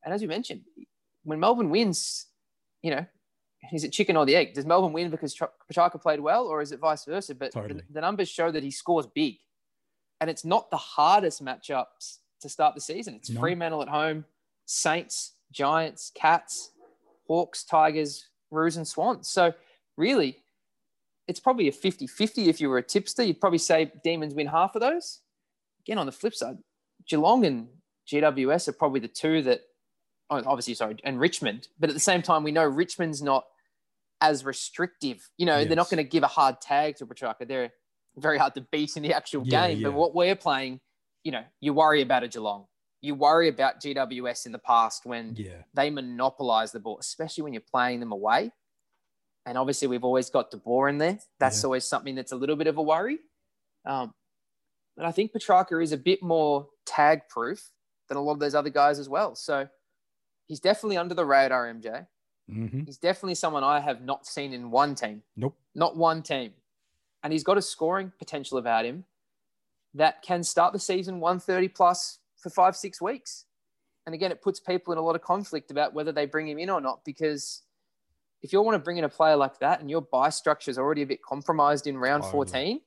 And 0.04 0.14
as 0.14 0.22
you 0.22 0.28
mentioned, 0.28 0.62
when 1.24 1.40
Melbourne 1.40 1.70
wins, 1.70 2.28
you 2.82 2.92
know, 2.92 3.06
is 3.74 3.84
it 3.84 3.92
chicken 3.92 4.16
or 4.16 4.26
the 4.26 4.36
egg? 4.36 4.54
Does 4.54 4.66
Melbourne 4.66 4.94
win 4.94 5.10
because 5.10 5.36
Petracca 5.72 6.02
played 6.02 6.22
well, 6.22 6.46
or 6.46 6.62
is 6.62 6.72
it 6.72 6.80
vice 6.80 7.04
versa? 7.06 7.36
But 7.36 7.52
totally. 7.52 7.82
the, 7.88 7.94
the, 7.96 8.02
numbers 8.02 8.30
show 8.30 8.52
that 8.52 8.64
he 8.64 8.72
scores 8.72 9.06
big 9.08 9.36
and 10.22 10.30
it's 10.30 10.46
not 10.46 10.70
the 10.70 10.78
hardest 10.78 11.44
matchups 11.44 12.20
to 12.42 12.50
start 12.50 12.76
the 12.76 12.82
season. 12.82 13.16
It's 13.16 13.30
no. 13.30 13.40
Fremantle 13.40 13.82
at 13.82 13.90
home, 13.90 14.26
Saints, 14.66 15.34
Giants, 15.52 16.12
Cats, 16.16 16.72
Hawks, 17.28 17.64
Tigers, 17.64 18.28
Roos, 18.52 18.78
and 18.78 18.88
Swans. 18.88 19.30
So 19.30 19.54
really, 19.98 20.38
it's 21.30 21.40
probably 21.40 21.68
a 21.68 21.72
50 21.72 22.08
50 22.08 22.50
if 22.50 22.60
you 22.60 22.70
were 22.70 22.80
a 22.80 22.84
tipster. 22.84 23.24
You'd 23.24 23.40
probably 23.40 23.60
say 23.60 23.92
Demons 24.04 24.34
win 24.34 24.48
half 24.48 24.76
of 24.76 24.82
those. 24.82 25.20
Again, 25.86 26.00
on 26.00 26.08
the 26.08 26.12
flip 26.12 26.34
side, 26.34 26.58
Geelong 27.08 27.46
and 27.46 27.68
GWS 28.12 28.68
are 28.68 28.74
probably 28.74 29.00
the 29.00 29.08
two 29.08 29.44
that, 29.44 29.62
oh, 30.32 30.42
obviously, 30.46 30.74
sorry, 30.74 30.98
and 31.04 31.20
Richmond. 31.20 31.68
But 31.80 31.92
at 31.92 31.94
the 31.94 32.00
same 32.00 32.24
time, 32.24 32.44
we 32.44 32.52
know 32.52 32.66
Richmond's 32.66 33.22
not 33.22 33.46
as 34.22 34.44
restrictive. 34.44 35.30
You 35.38 35.46
know, 35.46 35.60
yes. 35.60 35.68
they're 35.68 35.78
not 35.78 35.92
going 35.92 36.04
to 36.04 36.10
give 36.10 36.24
a 36.24 36.28
hard 36.28 36.60
tag 36.62 36.96
to 36.98 37.06
Petracca. 37.06 37.48
They're 37.48 37.72
very 38.18 38.40
hard 38.40 38.56
to 38.56 38.62
beat 38.72 38.98
in 38.98 39.04
the 39.04 39.14
actual 39.14 39.44
yeah, 39.46 39.68
game. 39.68 39.80
Yeah. 39.80 39.90
But 39.90 39.94
what 39.94 40.16
we're 40.16 40.36
playing, 40.36 40.80
you 41.24 41.32
know, 41.32 41.44
you 41.62 41.76
worry 41.76 42.02
about 42.02 42.24
a 42.24 42.28
Geelong. 42.28 42.66
You 43.02 43.14
worry 43.14 43.50
about 43.50 43.82
GWS 43.82 44.48
in 44.48 44.52
the 44.52 44.60
past 44.60 45.06
when 45.06 45.36
yeah. 45.38 45.62
they 45.76 45.92
monopolize 45.92 46.72
the 46.72 46.80
ball, 46.80 46.98
especially 47.00 47.44
when 47.44 47.54
you're 47.54 47.62
playing 47.72 48.00
them 48.00 48.12
away. 48.12 48.52
And 49.46 49.58
obviously, 49.58 49.88
we've 49.88 50.04
always 50.04 50.30
got 50.30 50.52
De 50.52 50.58
Boer 50.58 50.90
in 50.90 50.98
there. 50.98 51.20
That's 51.40 51.64
always 51.64 51.86
something 51.86 52.16
that's 52.16 52.32
a 52.32 52.36
little 52.36 52.56
bit 52.56 52.68
of 52.68 52.78
a 52.78 52.82
worry. 52.82 53.20
Um, 53.86 54.14
but 54.96 55.06
I 55.06 55.12
think 55.12 55.32
Petracca 55.32 55.82
is 55.82 55.92
a 55.92 55.98
bit 55.98 56.22
more 56.22 56.68
tag 56.86 57.22
proof 57.30 57.72
than 58.10 58.18
a 58.18 58.22
lot 58.22 58.34
of 58.34 58.40
those 58.40 58.56
other 58.56 58.70
guys 58.70 59.00
as 59.00 59.08
well. 59.08 59.36
So 59.36 59.68
he's 60.48 60.60
definitely 60.60 60.98
under 60.98 61.16
the 61.16 61.26
radar, 61.26 61.74
MJ. 61.74 62.06
Mm-hmm. 62.52 62.84
He's 62.86 62.98
definitely 62.98 63.36
someone 63.36 63.64
I 63.64 63.80
have 63.80 64.02
not 64.02 64.26
seen 64.26 64.54
in 64.54 64.72
one 64.72 64.96
team. 64.96 65.24
Nope. 65.38 65.56
Not 65.74 65.96
one 65.96 66.22
team 66.22 66.52
and 67.24 67.34
he's 67.34 67.44
got 67.44 67.58
a 67.58 67.62
scoring 67.62 68.12
potential 68.18 68.58
about 68.58 68.86
him 68.86 69.04
that 69.94 70.22
can 70.22 70.44
start 70.44 70.74
the 70.74 70.80
season 70.80 71.20
130 71.20 71.68
plus 71.70 72.20
for 72.38 72.50
five, 72.50 72.76
six 72.76 73.02
weeks. 73.02 73.46
And 74.06 74.16
again, 74.16 74.32
it 74.32 74.42
puts 74.42 74.60
people 74.60 74.94
in 74.94 75.00
a 75.00 75.02
lot 75.02 75.16
of 75.16 75.22
conflict 75.22 75.72
about 75.72 75.94
whether 75.94 76.12
they 76.12 76.26
bring 76.26 76.48
him 76.48 76.60
in 76.60 76.70
or 76.70 76.80
not, 76.80 77.04
because 77.04 77.64
if 78.42 78.54
you 78.54 78.62
want 78.62 78.76
to 78.76 78.80
bring 78.80 78.98
in 78.98 79.04
a 79.04 79.10
player 79.10 79.36
like 79.36 79.60
that 79.60 79.82
and 79.82 79.90
your 79.90 80.02
buy 80.02 80.30
structure 80.30 80.72
is 80.72 80.78
already 80.78 81.02
a 81.02 81.06
bit 81.06 81.22
compromised 81.22 81.88
in 81.88 81.98
round 81.98 82.24
14, 82.26 82.80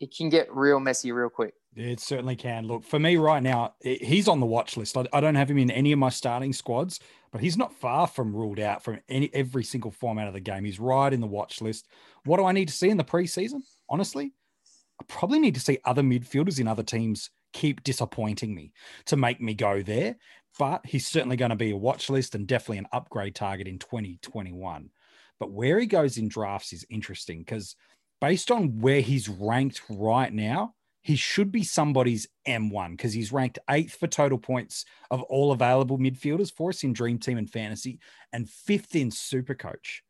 it 0.00 0.14
can 0.14 0.28
get 0.28 0.54
real 0.54 0.78
messy 0.80 1.12
real 1.12 1.28
quick. 1.28 1.54
It 1.74 2.00
certainly 2.00 2.36
can. 2.36 2.66
Look, 2.66 2.84
for 2.84 2.98
me 2.98 3.16
right 3.16 3.42
now, 3.42 3.74
he's 3.82 4.28
on 4.28 4.40
the 4.40 4.46
watch 4.46 4.76
list. 4.76 4.96
I, 4.96 5.20
don't 5.20 5.34
have 5.34 5.50
him 5.50 5.58
in 5.58 5.70
any 5.70 5.92
of 5.92 5.98
my 5.98 6.08
starting 6.08 6.54
squads, 6.54 7.00
but 7.32 7.42
he's 7.42 7.58
not 7.58 7.74
far 7.74 8.06
from 8.06 8.34
ruled 8.34 8.60
out 8.60 8.82
from 8.82 9.00
any 9.10 9.30
every 9.34 9.62
single 9.62 9.90
format 9.90 10.26
of 10.26 10.32
the 10.32 10.40
game. 10.40 10.64
He's 10.64 10.80
right 10.80 11.12
in 11.12 11.20
the 11.20 11.26
watch 11.26 11.60
list. 11.60 11.88
What 12.24 12.38
do 12.38 12.46
I 12.46 12.52
need 12.52 12.68
to 12.68 12.74
see 12.74 12.88
in 12.88 12.96
the 12.96 13.04
preseason? 13.04 13.60
Honestly, 13.90 14.32
I 15.00 15.04
probably 15.06 15.38
need 15.38 15.54
to 15.54 15.60
see 15.60 15.78
other 15.84 16.02
midfielders 16.02 16.58
in 16.58 16.66
other 16.66 16.82
teams 16.82 17.30
keep 17.52 17.82
disappointing 17.84 18.54
me 18.54 18.72
to 19.06 19.16
make 19.16 19.40
me 19.40 19.52
go 19.52 19.82
there. 19.82 20.16
But 20.58 20.86
he's 20.86 21.06
certainly 21.06 21.36
going 21.36 21.50
to 21.50 21.56
be 21.56 21.70
a 21.70 21.76
watch 21.76 22.08
list 22.08 22.34
and 22.34 22.46
definitely 22.46 22.78
an 22.78 22.88
upgrade 22.92 23.34
target 23.34 23.68
in 23.68 23.78
2021. 23.78 24.90
But 25.38 25.52
where 25.52 25.78
he 25.78 25.86
goes 25.86 26.16
in 26.16 26.28
drafts 26.28 26.72
is 26.72 26.86
interesting 26.88 27.40
because 27.40 27.76
based 28.20 28.50
on 28.50 28.78
where 28.80 29.02
he's 29.02 29.28
ranked 29.28 29.82
right 29.90 30.32
now, 30.32 30.74
he 31.02 31.14
should 31.14 31.52
be 31.52 31.62
somebody's 31.62 32.26
M1 32.48 32.92
because 32.92 33.12
he's 33.12 33.30
ranked 33.30 33.60
eighth 33.70 33.94
for 33.94 34.08
total 34.08 34.38
points 34.38 34.84
of 35.10 35.22
all 35.22 35.52
available 35.52 35.98
midfielders 35.98 36.52
for 36.52 36.70
us 36.70 36.82
in 36.82 36.92
Dream 36.92 37.18
Team 37.18 37.38
and 37.38 37.48
Fantasy 37.48 38.00
and 38.32 38.50
fifth 38.50 38.96
in 38.96 39.10
Super 39.12 39.54
Coach. 39.54 40.02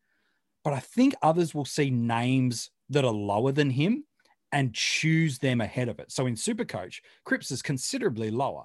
But 0.63 0.73
I 0.73 0.79
think 0.79 1.13
others 1.21 1.53
will 1.53 1.65
see 1.65 1.91
names 1.91 2.71
that 2.89 3.05
are 3.05 3.11
lower 3.11 3.51
than 3.51 3.69
him 3.69 4.05
and 4.51 4.73
choose 4.73 5.37
them 5.37 5.61
ahead 5.61 5.87
of 5.87 5.99
it. 5.99 6.11
So 6.11 6.25
in 6.25 6.35
Super 6.35 6.65
Coach, 6.65 7.01
Cripps 7.25 7.51
is 7.51 7.61
considerably 7.61 8.31
lower. 8.31 8.63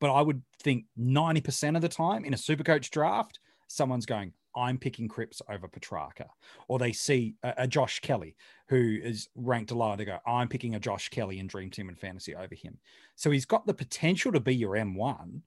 But 0.00 0.12
I 0.12 0.22
would 0.22 0.42
think 0.62 0.86
90% 0.98 1.76
of 1.76 1.82
the 1.82 1.88
time 1.88 2.24
in 2.24 2.34
a 2.34 2.38
Super 2.38 2.64
Coach 2.64 2.90
draft, 2.90 3.38
someone's 3.68 4.06
going, 4.06 4.32
I'm 4.56 4.78
picking 4.78 5.08
Cripps 5.08 5.42
over 5.48 5.68
Petracca. 5.68 6.26
Or 6.68 6.78
they 6.78 6.92
see 6.92 7.36
a, 7.42 7.54
a, 7.58 7.68
Josh 7.68 8.00
Kelly 8.00 8.34
who 8.68 8.98
is 9.02 9.28
ranked 9.36 9.70
lower. 9.70 9.96
They 9.96 10.04
go, 10.04 10.18
I'm 10.26 10.48
picking 10.48 10.74
a 10.74 10.80
Josh 10.80 11.08
Kelly 11.08 11.38
in 11.38 11.46
Dream 11.46 11.70
Team 11.70 11.88
and 11.88 11.98
Fantasy 11.98 12.34
over 12.34 12.54
him. 12.54 12.78
So 13.14 13.30
he's 13.30 13.44
got 13.44 13.66
the 13.66 13.74
potential 13.74 14.32
to 14.32 14.40
be 14.40 14.54
your 14.54 14.72
M1, 14.72 15.42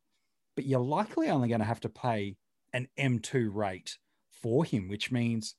but 0.55 0.65
you're 0.65 0.79
likely 0.79 1.29
only 1.29 1.49
going 1.49 1.59
to 1.59 1.65
have 1.65 1.81
to 1.81 1.89
pay 1.89 2.37
an 2.71 2.87
M2 2.97 3.53
rate 3.53 3.97
for 4.41 4.63
him, 4.63 4.87
which 4.87 5.11
means 5.11 5.55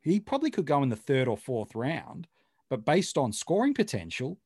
he 0.00 0.18
probably 0.18 0.50
could 0.50 0.66
go 0.66 0.82
in 0.82 0.88
the 0.88 0.96
third 0.96 1.28
or 1.28 1.36
fourth 1.36 1.74
round. 1.74 2.26
But 2.68 2.84
based 2.84 3.18
on 3.18 3.32
scoring 3.32 3.74
potential, 3.74 4.38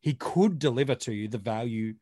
he 0.00 0.14
could 0.14 0.58
deliver 0.58 0.94
to 0.96 1.12
you 1.12 1.28
the 1.28 1.38
value 1.38 1.94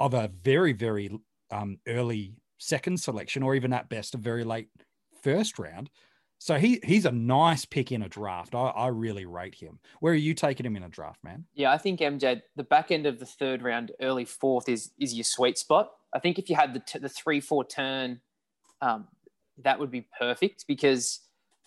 of 0.00 0.14
a 0.14 0.30
very, 0.42 0.72
very 0.72 1.10
um, 1.50 1.78
early 1.86 2.34
second 2.58 2.98
selection, 3.00 3.42
or 3.42 3.54
even 3.54 3.72
at 3.72 3.88
best 3.88 4.14
a 4.14 4.18
very 4.18 4.44
late 4.44 4.68
first 5.22 5.58
round. 5.58 5.90
So 6.40 6.56
he 6.56 6.80
he's 6.84 7.04
a 7.04 7.10
nice 7.10 7.64
pick 7.64 7.90
in 7.90 8.02
a 8.02 8.08
draft. 8.08 8.54
I, 8.54 8.68
I 8.68 8.86
really 8.88 9.26
rate 9.26 9.56
him. 9.56 9.80
Where 10.00 10.12
are 10.12 10.16
you 10.16 10.34
taking 10.34 10.64
him 10.64 10.76
in 10.76 10.84
a 10.84 10.88
draft, 10.88 11.22
man? 11.24 11.44
Yeah, 11.54 11.72
I 11.72 11.78
think 11.78 11.98
MJ, 11.98 12.40
the 12.54 12.62
back 12.62 12.92
end 12.92 13.06
of 13.06 13.18
the 13.18 13.26
third 13.26 13.62
round, 13.62 13.90
early 14.00 14.24
fourth 14.24 14.68
is 14.68 14.92
is 14.98 15.14
your 15.14 15.24
sweet 15.24 15.58
spot. 15.58 15.90
I 16.14 16.20
think 16.20 16.38
if 16.38 16.48
you 16.48 16.54
had 16.54 16.74
the 16.74 16.80
t- 16.80 17.00
the 17.00 17.08
three 17.08 17.40
four 17.40 17.64
turn, 17.64 18.20
um, 18.80 19.08
that 19.64 19.80
would 19.80 19.90
be 19.90 20.06
perfect 20.16 20.66
because 20.68 21.20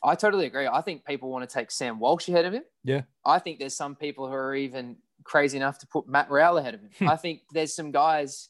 I 0.03 0.15
totally 0.15 0.45
agree. 0.45 0.67
I 0.67 0.81
think 0.81 1.05
people 1.05 1.29
want 1.29 1.47
to 1.47 1.53
take 1.53 1.69
Sam 1.69 1.99
Walsh 1.99 2.27
ahead 2.29 2.45
of 2.45 2.53
him. 2.53 2.63
Yeah. 2.83 3.01
I 3.25 3.39
think 3.39 3.59
there's 3.59 3.75
some 3.75 3.95
people 3.95 4.27
who 4.27 4.33
are 4.33 4.55
even 4.55 4.97
crazy 5.23 5.57
enough 5.57 5.79
to 5.79 5.87
put 5.87 6.07
Matt 6.07 6.29
Rowell 6.29 6.57
ahead 6.57 6.73
of 6.73 6.81
him. 6.81 6.91
I 7.09 7.15
think 7.15 7.41
there's 7.51 7.75
some 7.75 7.91
guys, 7.91 8.49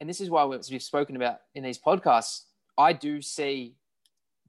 and 0.00 0.08
this 0.08 0.20
is 0.20 0.30
why 0.30 0.44
we've 0.44 0.82
spoken 0.82 1.16
about 1.16 1.38
in 1.54 1.62
these 1.62 1.78
podcasts. 1.78 2.42
I 2.78 2.92
do 2.92 3.20
see 3.20 3.76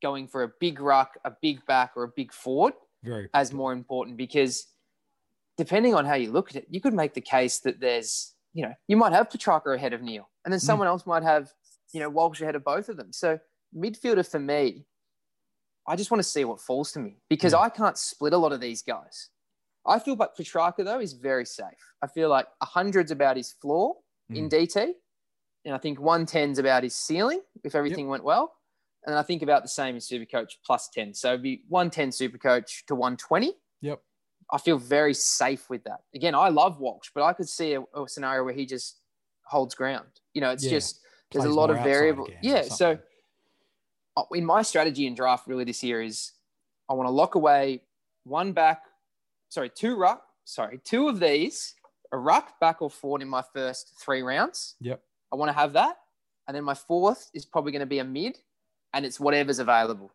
going 0.01 0.27
for 0.27 0.43
a 0.43 0.51
big 0.59 0.79
ruck, 0.79 1.17
a 1.25 1.31
big 1.41 1.65
back, 1.65 1.91
or 1.95 2.03
a 2.03 2.09
big 2.09 2.33
forward 2.33 2.73
Very 3.03 3.29
as 3.33 3.53
more 3.53 3.73
important 3.73 4.17
because 4.17 4.67
depending 5.57 5.95
on 5.95 6.05
how 6.05 6.15
you 6.15 6.31
look 6.31 6.49
at 6.49 6.57
it, 6.57 6.67
you 6.69 6.81
could 6.81 6.93
make 6.93 7.13
the 7.13 7.21
case 7.21 7.59
that 7.59 7.79
there's, 7.79 8.33
you 8.53 8.63
know, 8.63 8.73
you 8.87 8.97
might 8.97 9.13
have 9.13 9.29
Petracca 9.29 9.75
ahead 9.75 9.93
of 9.93 10.01
Neale, 10.01 10.29
and 10.45 10.53
then 10.53 10.59
hmm. 10.59 10.65
someone 10.65 10.87
mm. 10.87 10.91
else 10.91 11.05
might 11.05 11.23
have, 11.23 11.51
you 11.93 11.99
know, 11.99 12.09
Walsh 12.09 12.41
ahead 12.41 12.55
of 12.55 12.63
both 12.63 12.89
of 12.89 12.97
them. 12.97 13.11
So 13.11 13.39
midfielder 13.75 14.29
for 14.29 14.39
me, 14.39 14.85
I 15.87 15.95
just 15.95 16.11
want 16.11 16.19
to 16.19 16.27
see 16.27 16.45
what 16.45 16.61
falls 16.61 16.91
to 16.93 16.99
me 16.99 17.17
because 17.29 17.53
mm. 17.53 17.61
I 17.61 17.69
can't 17.69 17.97
split 17.97 18.33
a 18.33 18.37
lot 18.37 18.51
of 18.51 18.61
these 18.61 18.81
guys. 18.81 19.29
I 19.85 19.99
feel 19.99 20.15
like 20.15 20.35
Petracca 20.37 20.83
though 20.85 20.99
is 20.99 21.13
very 21.13 21.45
safe. 21.45 21.67
I 22.01 22.07
feel 22.07 22.29
like 22.29 22.47
a 22.61 22.65
hundred's 22.65 23.11
about 23.11 23.37
his 23.37 23.51
floor 23.51 23.95
mm. 24.31 24.37
in 24.37 24.49
DT, 24.49 24.93
and 25.65 25.75
I 25.75 25.77
think 25.77 25.99
one 25.99 26.25
ten's 26.25 26.59
about 26.59 26.83
his 26.83 26.95
ceiling 26.95 27.41
if 27.63 27.75
everything 27.75 28.05
yep. 28.05 28.11
went 28.11 28.23
well. 28.23 28.53
And 29.05 29.15
I 29.15 29.21
think 29.21 29.41
about 29.41 29.63
the 29.63 29.69
same 29.69 29.95
in 29.95 30.01
Supercoach 30.01 30.53
plus 30.65 30.89
10. 30.93 31.13
So 31.13 31.29
it'd 31.29 31.43
be 31.43 31.63
110 31.67 32.09
Supercoach 32.11 32.85
to 32.87 32.95
120. 32.95 33.53
Yep. 33.81 34.01
I 34.49 34.57
feel 34.57 34.77
very 34.77 35.13
safe 35.13 35.69
with 35.69 35.83
that. 35.83 36.01
Again, 36.15 36.35
I 36.35 36.49
love 36.49 36.79
Walsh, 36.79 37.09
but 37.13 37.23
I 37.23 37.33
could 37.33 37.49
see 37.49 37.73
a, 37.73 37.81
a 37.81 38.07
scenario 38.07 38.45
where 38.45 38.53
he 38.53 38.65
just 38.65 38.99
holds 39.45 39.75
ground. 39.75 40.07
You 40.33 40.41
know, 40.41 40.51
it's 40.51 40.63
yeah. 40.63 40.71
just 40.71 41.01
there's 41.31 41.43
Plays 41.43 41.53
a 41.53 41.59
lot 41.59 41.69
of 41.69 41.77
variable. 41.77 42.29
Yeah. 42.41 42.61
So 42.63 42.99
in 44.31 44.45
my 44.45 44.61
strategy 44.61 45.07
in 45.07 45.15
draft 45.15 45.47
really 45.47 45.63
this 45.63 45.83
year 45.83 46.01
is 46.01 46.31
I 46.89 46.93
want 46.93 47.07
to 47.07 47.11
lock 47.11 47.35
away 47.35 47.81
one 48.23 48.53
back, 48.53 48.83
sorry, 49.53 49.69
two 49.69 49.95
ruck, 49.95 50.23
sorry, 50.45 50.79
two 50.83 51.07
of 51.07 51.19
these, 51.19 51.75
a 52.11 52.17
ruck, 52.17 52.59
back 52.59 52.81
or 52.81 52.89
forward 52.89 53.21
in 53.21 53.29
my 53.29 53.43
first 53.53 53.93
three 54.03 54.23
rounds. 54.23 54.75
Yep. 54.81 54.99
I 55.31 55.35
want 55.35 55.49
to 55.49 55.53
have 55.53 55.73
that. 55.73 55.97
And 56.47 56.57
then 56.57 56.63
my 56.63 56.73
fourth 56.73 57.29
is 57.33 57.45
probably 57.45 57.71
going 57.71 57.81
to 57.81 57.85
be 57.85 57.99
a 57.99 58.03
mid 58.03 58.37
and 58.93 59.05
it's 59.05 59.19
whatever's 59.19 59.59
available. 59.59 60.11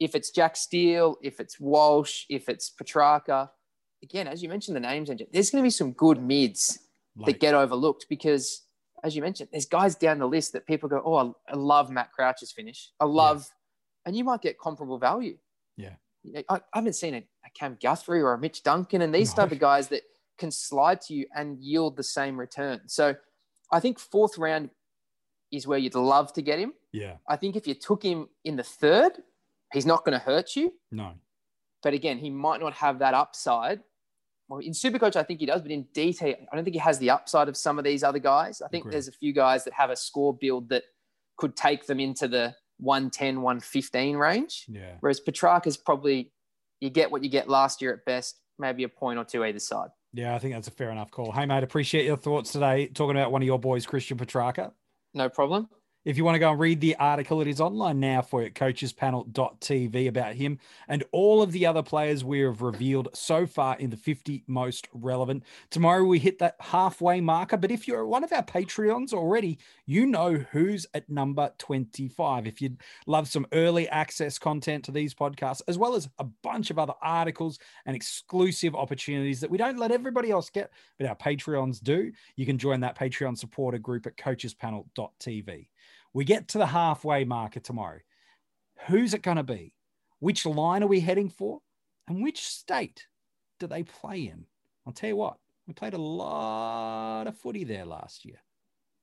If 0.00 0.14
it's 0.14 0.30
Jack 0.30 0.56
Steele, 0.56 1.16
if 1.22 1.40
it's 1.40 1.60
Walsh, 1.60 2.24
if 2.28 2.48
it's 2.48 2.70
Petracca, 2.70 3.50
again, 4.02 4.26
as 4.26 4.42
you 4.42 4.48
mentioned 4.48 4.76
the 4.76 4.80
names, 4.80 5.08
engine, 5.08 5.28
there's 5.32 5.50
going 5.50 5.62
to 5.62 5.66
be 5.66 5.70
some 5.70 5.92
good 5.92 6.20
mids 6.20 6.80
like, 7.16 7.26
that 7.26 7.40
get 7.40 7.54
overlooked 7.54 8.06
because, 8.08 8.62
as 9.04 9.14
you 9.14 9.22
mentioned, 9.22 9.50
there's 9.52 9.66
guys 9.66 9.94
down 9.94 10.18
the 10.18 10.26
list 10.28 10.52
that 10.54 10.66
people 10.66 10.88
go, 10.88 11.02
oh, 11.04 11.36
I 11.48 11.56
love 11.56 11.90
Matt 11.90 12.12
Crouch's 12.12 12.50
finish. 12.50 12.90
I 12.98 13.04
love, 13.04 13.46
yeah. 13.48 14.08
and 14.08 14.16
you 14.16 14.24
might 14.24 14.42
get 14.42 14.58
comparable 14.58 14.98
value. 14.98 15.36
Yeah. 15.76 15.94
I, 16.36 16.44
I 16.50 16.60
haven't 16.74 16.94
seen 16.94 17.14
a, 17.14 17.18
a, 17.18 17.50
Cam 17.54 17.78
Guthrie 17.82 18.20
or 18.20 18.34
a 18.34 18.38
Mitch 18.38 18.62
Duncan 18.62 19.02
and 19.02 19.14
these 19.14 19.36
no. 19.36 19.42
type 19.42 19.52
of 19.52 19.58
guys 19.58 19.88
that 19.88 20.02
can 20.38 20.50
slide 20.50 21.00
to 21.02 21.14
you 21.14 21.26
and 21.34 21.58
yield 21.58 21.96
the 21.96 22.02
same 22.02 22.38
return. 22.38 22.80
So 22.86 23.14
I 23.72 23.80
think 23.80 23.98
fourth 23.98 24.38
round 24.38 24.70
is 25.52 25.66
where 25.66 25.78
you'd 25.78 25.94
love 25.94 26.32
to 26.34 26.42
get 26.42 26.58
him. 26.58 26.72
Yeah. 26.92 27.16
I 27.28 27.36
think 27.36 27.56
if 27.56 27.66
you 27.66 27.74
took 27.74 28.02
him 28.02 28.28
in 28.44 28.56
the 28.56 28.62
third, 28.62 29.12
he's 29.72 29.86
not 29.86 30.04
going 30.04 30.18
to 30.18 30.24
hurt 30.24 30.56
you. 30.56 30.72
No. 30.90 31.12
But 31.82 31.94
again, 31.94 32.18
he 32.18 32.30
might 32.30 32.60
not 32.60 32.74
have 32.74 32.98
that 32.98 33.14
upside. 33.14 33.80
Well, 34.48 34.60
in 34.60 34.72
Supercoach, 34.72 35.16
I 35.16 35.22
think 35.22 35.40
he 35.40 35.46
does, 35.46 35.62
but 35.62 35.70
in 35.70 35.84
DT, 35.94 36.22
I 36.22 36.54
don't 36.54 36.64
think 36.64 36.74
he 36.74 36.80
has 36.80 36.98
the 36.98 37.10
upside 37.10 37.48
of 37.48 37.56
some 37.56 37.78
of 37.78 37.84
these 37.84 38.02
other 38.02 38.18
guys. 38.18 38.60
I 38.60 38.68
think 38.68 38.82
Agreed. 38.82 38.94
there's 38.94 39.08
a 39.08 39.12
few 39.12 39.32
guys 39.32 39.64
that 39.64 39.72
have 39.74 39.90
a 39.90 39.96
score 39.96 40.34
build 40.34 40.68
that 40.70 40.82
could 41.36 41.56
take 41.56 41.86
them 41.86 42.00
into 42.00 42.26
the 42.28 42.54
110, 42.80 43.42
115 43.42 44.16
range. 44.16 44.64
Yeah. 44.68 44.94
Whereas 45.00 45.20
Petracca's 45.20 45.76
probably, 45.76 46.32
you 46.80 46.90
get 46.90 47.10
what 47.10 47.22
you 47.22 47.30
get 47.30 47.48
last 47.48 47.82
year 47.82 47.92
at 47.92 48.04
best, 48.04 48.40
maybe 48.58 48.84
a 48.84 48.88
point 48.88 49.18
or 49.18 49.24
two 49.24 49.44
either 49.44 49.58
side. 49.58 49.90
Yeah, 50.12 50.34
I 50.34 50.38
think 50.38 50.54
that's 50.54 50.68
a 50.68 50.72
fair 50.72 50.90
enough 50.90 51.10
call. 51.10 51.30
Hey, 51.32 51.46
mate, 51.46 51.62
appreciate 51.62 52.04
your 52.04 52.16
thoughts 52.16 52.52
today 52.52 52.88
talking 52.88 53.16
about 53.16 53.30
one 53.30 53.42
of 53.42 53.46
your 53.46 53.60
boys, 53.60 53.86
Christian 53.86 54.18
Petracca. 54.18 54.72
No 55.14 55.28
problem. 55.28 55.68
If 56.02 56.16
you 56.16 56.24
want 56.24 56.36
to 56.36 56.38
go 56.38 56.50
and 56.50 56.58
read 56.58 56.80
the 56.80 56.96
article, 56.96 57.42
it 57.42 57.46
is 57.46 57.60
online 57.60 58.00
now 58.00 58.22
for 58.22 58.40
you 58.40 58.46
at 58.46 58.54
coachespanel.tv 58.54 60.08
about 60.08 60.34
him 60.34 60.58
and 60.88 61.04
all 61.12 61.42
of 61.42 61.52
the 61.52 61.66
other 61.66 61.82
players 61.82 62.24
we 62.24 62.40
have 62.40 62.62
revealed 62.62 63.08
so 63.12 63.46
far 63.46 63.76
in 63.76 63.90
the 63.90 63.98
50 63.98 64.42
most 64.46 64.88
relevant. 64.94 65.44
Tomorrow 65.68 66.04
we 66.04 66.18
hit 66.18 66.38
that 66.38 66.56
halfway 66.58 67.20
marker, 67.20 67.58
but 67.58 67.70
if 67.70 67.86
you're 67.86 68.06
one 68.06 68.24
of 68.24 68.32
our 68.32 68.42
Patreons 68.42 69.12
already, 69.12 69.58
you 69.90 70.06
know 70.06 70.34
who's 70.52 70.86
at 70.94 71.10
number 71.10 71.50
25. 71.58 72.46
If 72.46 72.62
you'd 72.62 72.80
love 73.08 73.26
some 73.26 73.44
early 73.52 73.88
access 73.88 74.38
content 74.38 74.84
to 74.84 74.92
these 74.92 75.14
podcasts, 75.14 75.62
as 75.66 75.78
well 75.78 75.96
as 75.96 76.08
a 76.20 76.24
bunch 76.24 76.70
of 76.70 76.78
other 76.78 76.92
articles 77.02 77.58
and 77.86 77.96
exclusive 77.96 78.76
opportunities 78.76 79.40
that 79.40 79.50
we 79.50 79.58
don't 79.58 79.80
let 79.80 79.90
everybody 79.90 80.30
else 80.30 80.48
get, 80.48 80.70
but 80.96 81.08
our 81.08 81.16
Patreons 81.16 81.82
do, 81.82 82.12
you 82.36 82.46
can 82.46 82.56
join 82.56 82.78
that 82.80 82.96
Patreon 82.96 83.36
supporter 83.36 83.78
group 83.78 84.06
at 84.06 84.16
coachespanel.tv. 84.16 85.66
We 86.12 86.24
get 86.24 86.46
to 86.48 86.58
the 86.58 86.66
halfway 86.66 87.24
marker 87.24 87.58
tomorrow. 87.58 87.98
Who's 88.86 89.12
it 89.12 89.22
going 89.22 89.38
to 89.38 89.42
be? 89.42 89.74
Which 90.20 90.46
line 90.46 90.84
are 90.84 90.88
we 90.88 91.00
heading 91.00 91.30
for? 91.30 91.62
And 92.06 92.22
which 92.22 92.46
state 92.46 93.08
do 93.58 93.66
they 93.66 93.82
play 93.82 94.20
in? 94.20 94.44
I'll 94.86 94.92
tell 94.92 95.08
you 95.08 95.16
what, 95.16 95.38
we 95.66 95.74
played 95.74 95.94
a 95.94 95.98
lot 95.98 97.26
of 97.26 97.36
footy 97.36 97.64
there 97.64 97.84
last 97.84 98.24
year, 98.24 98.40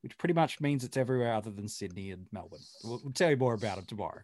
which 0.07 0.17
pretty 0.17 0.33
much 0.33 0.61
means 0.61 0.85
it's 0.85 0.95
everywhere 0.95 1.33
other 1.33 1.51
than 1.51 1.67
Sydney 1.67 2.11
and 2.11 2.27
Melbourne. 2.31 2.61
We'll, 2.81 3.01
we'll 3.03 3.11
tell 3.11 3.29
you 3.29 3.35
more 3.35 3.53
about 3.53 3.77
it 3.77 3.89
tomorrow. 3.89 4.21